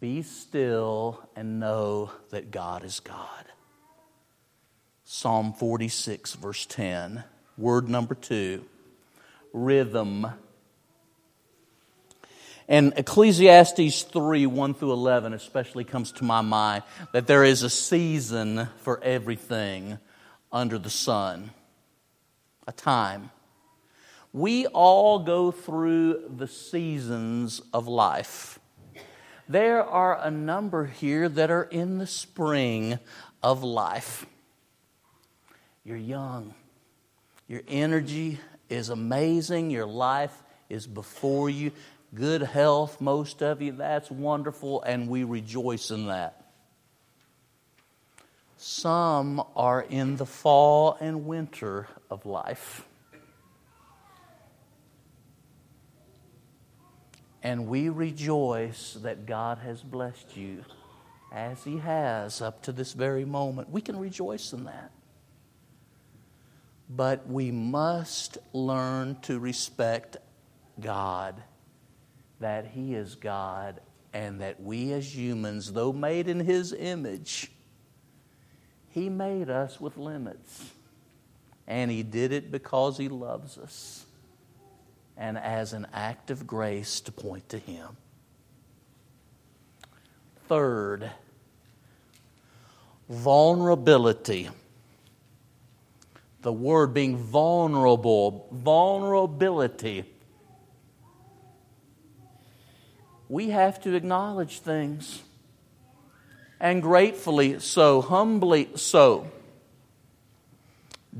Be 0.00 0.22
still 0.22 1.26
and 1.36 1.60
know 1.60 2.10
that 2.30 2.50
God 2.50 2.84
is 2.84 3.00
God. 3.00 3.44
Psalm 5.04 5.52
46, 5.52 6.34
verse 6.34 6.66
10, 6.66 7.22
word 7.56 7.88
number 7.88 8.14
two 8.14 8.64
rhythm. 9.52 10.26
And 12.68 12.94
Ecclesiastes 12.96 14.02
3 14.04 14.46
1 14.46 14.74
through 14.74 14.92
11 14.92 15.34
especially 15.34 15.84
comes 15.84 16.12
to 16.12 16.24
my 16.24 16.40
mind 16.40 16.82
that 17.12 17.26
there 17.26 17.44
is 17.44 17.62
a 17.62 17.70
season 17.70 18.68
for 18.78 19.02
everything 19.02 19.98
under 20.50 20.78
the 20.78 20.90
sun, 20.90 21.50
a 22.66 22.72
time. 22.72 23.30
We 24.32 24.66
all 24.66 25.20
go 25.20 25.50
through 25.50 26.30
the 26.36 26.48
seasons 26.48 27.60
of 27.72 27.86
life. 27.86 28.58
There 29.48 29.84
are 29.84 30.18
a 30.20 30.30
number 30.30 30.86
here 30.86 31.28
that 31.28 31.50
are 31.50 31.64
in 31.64 31.98
the 31.98 32.06
spring 32.06 32.98
of 33.42 33.62
life. 33.62 34.26
You're 35.84 35.98
young, 35.98 36.54
your 37.46 37.60
energy 37.68 38.40
is 38.70 38.88
amazing, 38.88 39.70
your 39.70 39.84
life 39.84 40.42
is 40.70 40.86
before 40.86 41.50
you 41.50 41.72
good 42.14 42.42
health, 42.42 43.00
most 43.00 43.42
of 43.42 43.60
you. 43.60 43.72
That's 43.72 44.10
wonderful, 44.10 44.82
and 44.82 45.08
we 45.08 45.24
rejoice 45.24 45.90
in 45.90 46.06
that. 46.06 46.44
Some 48.56 49.44
are 49.56 49.82
in 49.82 50.16
the 50.16 50.26
fall 50.26 50.96
and 51.00 51.26
winter 51.26 51.88
of 52.10 52.24
life. 52.24 52.86
And 57.42 57.66
we 57.66 57.90
rejoice 57.90 58.94
that 59.02 59.26
God 59.26 59.58
has 59.58 59.82
blessed 59.82 60.34
you 60.36 60.64
as 61.30 61.62
He 61.62 61.78
has 61.78 62.40
up 62.40 62.62
to 62.62 62.72
this 62.72 62.94
very 62.94 63.26
moment. 63.26 63.68
We 63.68 63.82
can 63.82 63.98
rejoice 63.98 64.54
in 64.54 64.64
that. 64.64 64.92
But 66.88 67.28
we 67.28 67.50
must 67.50 68.38
learn 68.52 69.18
to 69.22 69.38
respect 69.38 70.16
God 70.80 71.42
that 72.44 72.66
He 72.66 72.94
is 72.94 73.14
God 73.14 73.80
and 74.12 74.42
that 74.42 74.62
we 74.62 74.92
as 74.92 75.16
humans, 75.16 75.72
though 75.72 75.94
made 75.94 76.28
in 76.28 76.40
His 76.40 76.74
image, 76.74 77.50
He 78.90 79.08
made 79.08 79.48
us 79.48 79.80
with 79.80 79.96
limits. 79.96 80.70
And 81.66 81.90
He 81.90 82.02
did 82.02 82.32
it 82.32 82.50
because 82.50 82.98
He 82.98 83.08
loves 83.08 83.56
us 83.56 84.04
and 85.16 85.38
as 85.38 85.72
an 85.72 85.86
act 85.94 86.30
of 86.30 86.46
grace 86.46 87.00
to 87.00 87.12
point 87.12 87.48
to 87.48 87.58
Him. 87.58 87.96
Third, 90.46 91.10
vulnerability. 93.08 94.50
The 96.42 96.52
word 96.52 96.92
being 96.92 97.16
vulnerable, 97.16 98.48
vulnerability 98.52 100.04
we 103.28 103.50
have 103.50 103.80
to 103.82 103.94
acknowledge 103.94 104.60
things. 104.60 105.22
And 106.60 106.82
gratefully 106.82 107.60
so, 107.60 108.00
humbly 108.00 108.68
so. 108.76 109.30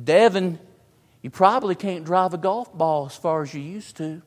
Devin, 0.02 0.58
you 1.22 1.30
probably 1.30 1.74
can't 1.74 2.04
drive 2.04 2.34
a 2.34 2.38
golf 2.38 2.72
ball 2.76 3.06
as 3.06 3.16
far 3.16 3.42
as 3.42 3.54
you 3.54 3.60
used 3.60 3.96
to. 3.98 4.22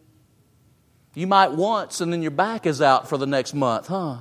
You 1.13 1.27
might 1.27 1.51
once, 1.51 1.99
and 2.01 2.13
then 2.13 2.21
your 2.21 2.31
back 2.31 2.65
is 2.65 2.81
out 2.81 3.09
for 3.09 3.17
the 3.17 3.25
next 3.25 3.53
month, 3.53 3.87
huh? 3.87 4.17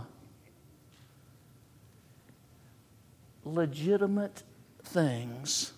Legitimate 3.44 4.42
things 4.82 5.72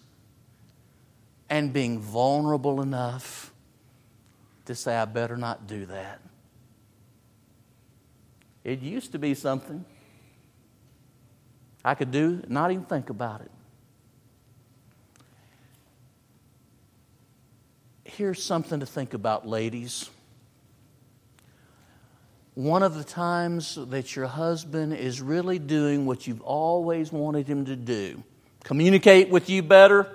and 1.50 1.72
being 1.72 1.98
vulnerable 1.98 2.80
enough 2.80 3.52
to 4.66 4.74
say, 4.74 4.96
I 4.96 5.06
better 5.06 5.36
not 5.36 5.66
do 5.66 5.86
that. 5.86 6.20
It 8.68 8.82
used 8.82 9.12
to 9.12 9.18
be 9.18 9.32
something 9.32 9.82
I 11.82 11.94
could 11.94 12.10
do, 12.10 12.42
not 12.48 12.70
even 12.70 12.84
think 12.84 13.08
about 13.08 13.40
it. 13.40 13.50
Here's 18.04 18.42
something 18.42 18.80
to 18.80 18.84
think 18.84 19.14
about, 19.14 19.48
ladies. 19.48 20.10
One 22.52 22.82
of 22.82 22.94
the 22.94 23.04
times 23.04 23.78
that 23.88 24.14
your 24.14 24.26
husband 24.26 24.92
is 24.92 25.22
really 25.22 25.58
doing 25.58 26.04
what 26.04 26.26
you've 26.26 26.42
always 26.42 27.10
wanted 27.10 27.46
him 27.46 27.64
to 27.64 27.76
do, 27.76 28.22
communicate 28.64 29.30
with 29.30 29.48
you 29.48 29.62
better, 29.62 30.14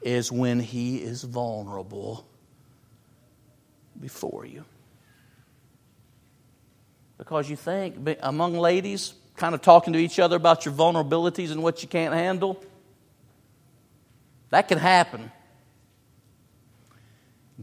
is 0.00 0.30
when 0.30 0.60
he 0.60 0.98
is 0.98 1.24
vulnerable 1.24 2.24
before 4.00 4.46
you. 4.46 4.64
Because 7.18 7.50
you 7.50 7.56
think, 7.56 8.16
among 8.22 8.56
ladies, 8.56 9.12
kind 9.36 9.54
of 9.54 9.60
talking 9.60 9.92
to 9.92 9.98
each 9.98 10.18
other 10.18 10.36
about 10.36 10.64
your 10.64 10.72
vulnerabilities 10.72 11.50
and 11.50 11.62
what 11.62 11.82
you 11.82 11.88
can't 11.88 12.14
handle, 12.14 12.62
that 14.50 14.68
can 14.68 14.78
happen. 14.78 15.30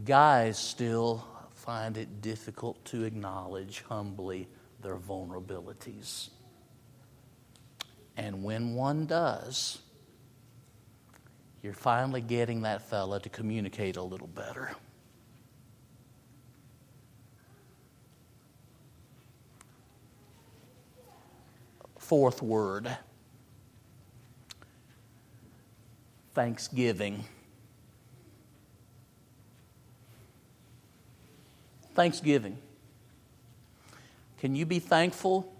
Guys 0.04 0.58
still 0.58 1.26
find 1.54 1.96
it 1.96 2.20
difficult 2.20 2.84
to 2.84 3.04
acknowledge 3.04 3.82
humbly 3.88 4.46
their 4.82 4.96
vulnerabilities. 4.96 6.28
And 8.16 8.44
when 8.44 8.74
one 8.74 9.06
does, 9.06 9.78
you're 11.62 11.72
finally 11.72 12.20
getting 12.20 12.62
that 12.62 12.82
fella 12.82 13.20
to 13.20 13.28
communicate 13.28 13.96
a 13.96 14.02
little 14.02 14.28
better. 14.28 14.70
Fourth 22.06 22.40
word 22.40 22.96
thanksgiving. 26.34 27.24
Thanksgiving. 31.94 32.58
Can 34.38 34.54
you 34.54 34.66
be 34.66 34.78
thankful 34.78 35.52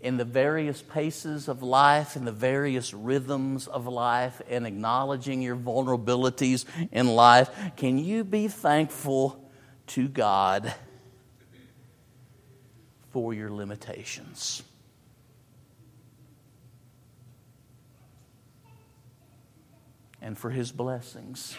in 0.00 0.16
the 0.16 0.24
various 0.24 0.82
paces 0.82 1.46
of 1.46 1.62
life, 1.62 2.16
in 2.16 2.24
the 2.24 2.32
various 2.32 2.92
rhythms 2.92 3.68
of 3.68 3.86
life, 3.86 4.42
and 4.48 4.66
acknowledging 4.66 5.40
your 5.40 5.54
vulnerabilities 5.54 6.64
in 6.90 7.06
life? 7.06 7.48
Can 7.76 7.98
you 7.98 8.24
be 8.24 8.48
thankful 8.48 9.48
to 9.88 10.08
God? 10.08 10.74
For 13.12 13.34
your 13.34 13.50
limitations. 13.50 14.62
And 20.20 20.38
for 20.38 20.50
his 20.50 20.72
blessings. 20.72 21.56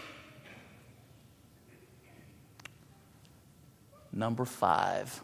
Number 4.11 4.45
five, 4.45 5.23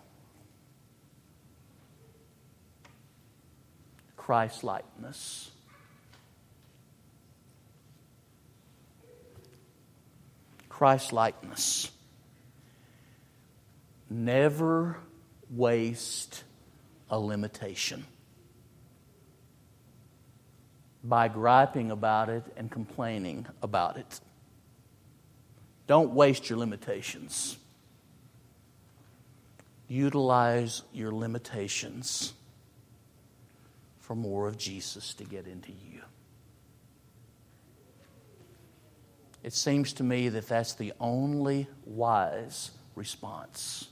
Christ 4.17 4.63
likeness. 4.63 5.51
Christ 10.67 11.11
likeness. 11.11 11.91
Never 14.09 14.97
waste 15.49 16.43
a 17.09 17.19
limitation 17.19 18.05
by 21.03 21.27
griping 21.27 21.91
about 21.91 22.29
it 22.29 22.43
and 22.57 22.69
complaining 22.69 23.45
about 23.61 23.97
it. 23.97 24.19
Don't 25.87 26.11
waste 26.11 26.49
your 26.49 26.59
limitations. 26.59 27.57
Utilize 29.87 30.83
your 30.93 31.11
limitations 31.11 32.33
for 33.99 34.15
more 34.15 34.47
of 34.47 34.57
Jesus 34.57 35.13
to 35.15 35.23
get 35.23 35.47
into 35.47 35.71
you. 35.71 36.01
It 39.41 39.53
seems 39.53 39.93
to 39.93 40.03
me 40.03 40.29
that 40.29 40.47
that's 40.47 40.73
the 40.73 40.93
only 40.99 41.67
wise 41.85 42.71
response. 42.93 43.87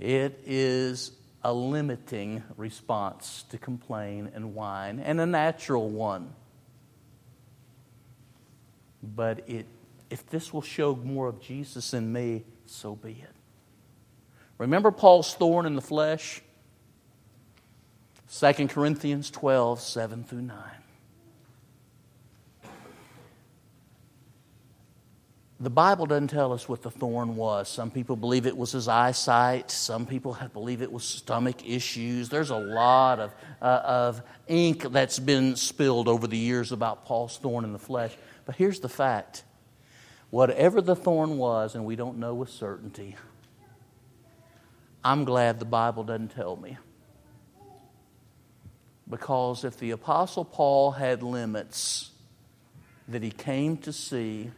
It 0.00 0.40
is 0.46 1.12
a 1.44 1.52
limiting 1.52 2.42
response 2.56 3.44
to 3.50 3.58
complain 3.58 4.30
and 4.34 4.54
whine, 4.54 4.98
and 4.98 5.20
a 5.20 5.26
natural 5.26 5.88
one. 5.90 6.32
But 9.02 9.48
it, 9.48 9.66
if 10.08 10.26
this 10.28 10.52
will 10.52 10.62
show 10.62 10.96
more 10.96 11.28
of 11.28 11.40
Jesus 11.40 11.92
in 11.92 12.12
me, 12.12 12.44
so 12.64 12.94
be 12.96 13.10
it. 13.10 13.36
Remember 14.56 14.90
Paul's 14.90 15.34
thorn 15.34 15.66
in 15.66 15.74
the 15.74 15.82
flesh? 15.82 16.42
2 18.32 18.68
Corinthians 18.68 19.30
12, 19.30 19.80
7 19.80 20.24
through 20.24 20.42
9. 20.42 20.56
The 25.62 25.68
Bible 25.68 26.06
doesn't 26.06 26.28
tell 26.28 26.54
us 26.54 26.70
what 26.70 26.80
the 26.80 26.90
thorn 26.90 27.36
was. 27.36 27.68
Some 27.68 27.90
people 27.90 28.16
believe 28.16 28.46
it 28.46 28.56
was 28.56 28.72
his 28.72 28.88
eyesight. 28.88 29.70
Some 29.70 30.06
people 30.06 30.36
believe 30.54 30.80
it 30.80 30.90
was 30.90 31.04
stomach 31.04 31.68
issues. 31.68 32.30
There's 32.30 32.48
a 32.48 32.56
lot 32.56 33.20
of, 33.20 33.34
uh, 33.60 33.82
of 33.84 34.22
ink 34.48 34.84
that's 34.84 35.18
been 35.18 35.56
spilled 35.56 36.08
over 36.08 36.26
the 36.26 36.38
years 36.38 36.72
about 36.72 37.04
Paul's 37.04 37.36
thorn 37.36 37.64
in 37.64 37.74
the 37.74 37.78
flesh. 37.78 38.16
But 38.46 38.56
here's 38.56 38.80
the 38.80 38.88
fact 38.88 39.44
whatever 40.30 40.80
the 40.80 40.96
thorn 40.96 41.36
was, 41.36 41.74
and 41.74 41.84
we 41.84 41.94
don't 41.94 42.16
know 42.16 42.34
with 42.34 42.48
certainty, 42.48 43.16
I'm 45.04 45.24
glad 45.24 45.58
the 45.58 45.66
Bible 45.66 46.04
doesn't 46.04 46.34
tell 46.34 46.56
me. 46.56 46.78
Because 49.10 49.64
if 49.64 49.76
the 49.78 49.90
Apostle 49.90 50.46
Paul 50.46 50.92
had 50.92 51.22
limits 51.22 52.12
that 53.08 53.22
he 53.22 53.30
came 53.30 53.76
to 53.78 53.92
see, 53.92 54.52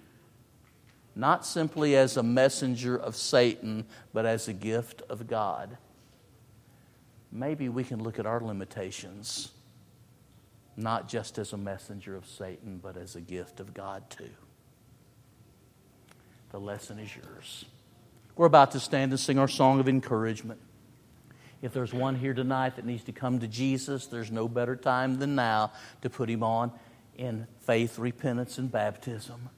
not 1.15 1.45
simply 1.45 1.97
as 1.97 2.17
a 2.17 2.23
messenger 2.23 2.97
of 2.97 3.17
Satan, 3.17 3.85
but 4.13 4.27
as 4.27 4.49
a 4.49 4.53
gift 4.53 5.03
of 5.09 5.27
God. 5.27 5.77
Maybe 7.31 7.69
we 7.69 7.85
can 7.85 8.03
look 8.03 8.19
at 8.19 8.27
our 8.27 8.41
limitations 8.41 9.53
not 10.77 11.09
just 11.09 11.39
as 11.39 11.53
a 11.53 11.57
messenger 11.57 12.17
of 12.17 12.27
Satan, 12.27 12.79
but 12.83 12.97
as 12.97 13.17
a 13.17 13.21
gift 13.21 13.61
of 13.61 13.75
God, 13.75 14.09
too. 14.11 14.31
The 16.51 16.61
lesson 16.61 16.99
is 16.99 17.11
yours. 17.15 17.65
We're 18.37 18.47
about 18.47 18.73
to 18.73 18.81
stand 18.81 19.13
and 19.13 19.21
sing 19.21 19.39
our 19.39 19.49
song 19.49 19.81
of 19.81 19.89
encouragement. 19.89 20.61
If 21.61 21.73
there's 21.73 21.93
one 21.93 22.17
here 22.17 22.35
tonight 22.35 22.77
that 22.77 22.87
needs 22.87 23.05
to 23.05 23.13
come 23.13 23.39
to 23.41 23.47
Jesus, 23.47 24.07
there's 24.07 24.31
no 24.31 24.49
better 24.49 24.75
time 24.75 25.19
than 25.19 25.35
now 25.35 25.73
to 26.01 26.11
put 26.11 26.29
him 26.29 26.43
on 26.43 26.73
in 27.17 27.47
faith, 27.61 27.99
repentance, 27.99 28.59
and 28.59 28.73
baptism. 28.73 29.51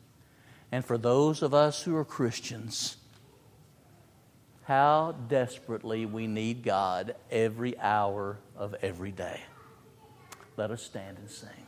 And 0.75 0.85
for 0.85 0.99
those 0.99 1.41
of 1.43 1.55
us 1.55 1.85
who 1.85 1.95
are 1.95 2.05
Christians, 2.05 2.97
how 4.65 5.15
desperately 5.29 6.05
we 6.05 6.27
need 6.27 6.65
God 6.65 7.15
every 7.31 7.79
hour 7.79 8.39
of 8.57 8.75
every 8.83 9.13
day. 9.13 9.41
Let 10.57 10.73
us 10.73 10.83
stand 10.83 11.19
and 11.19 11.31
sing. 11.31 11.64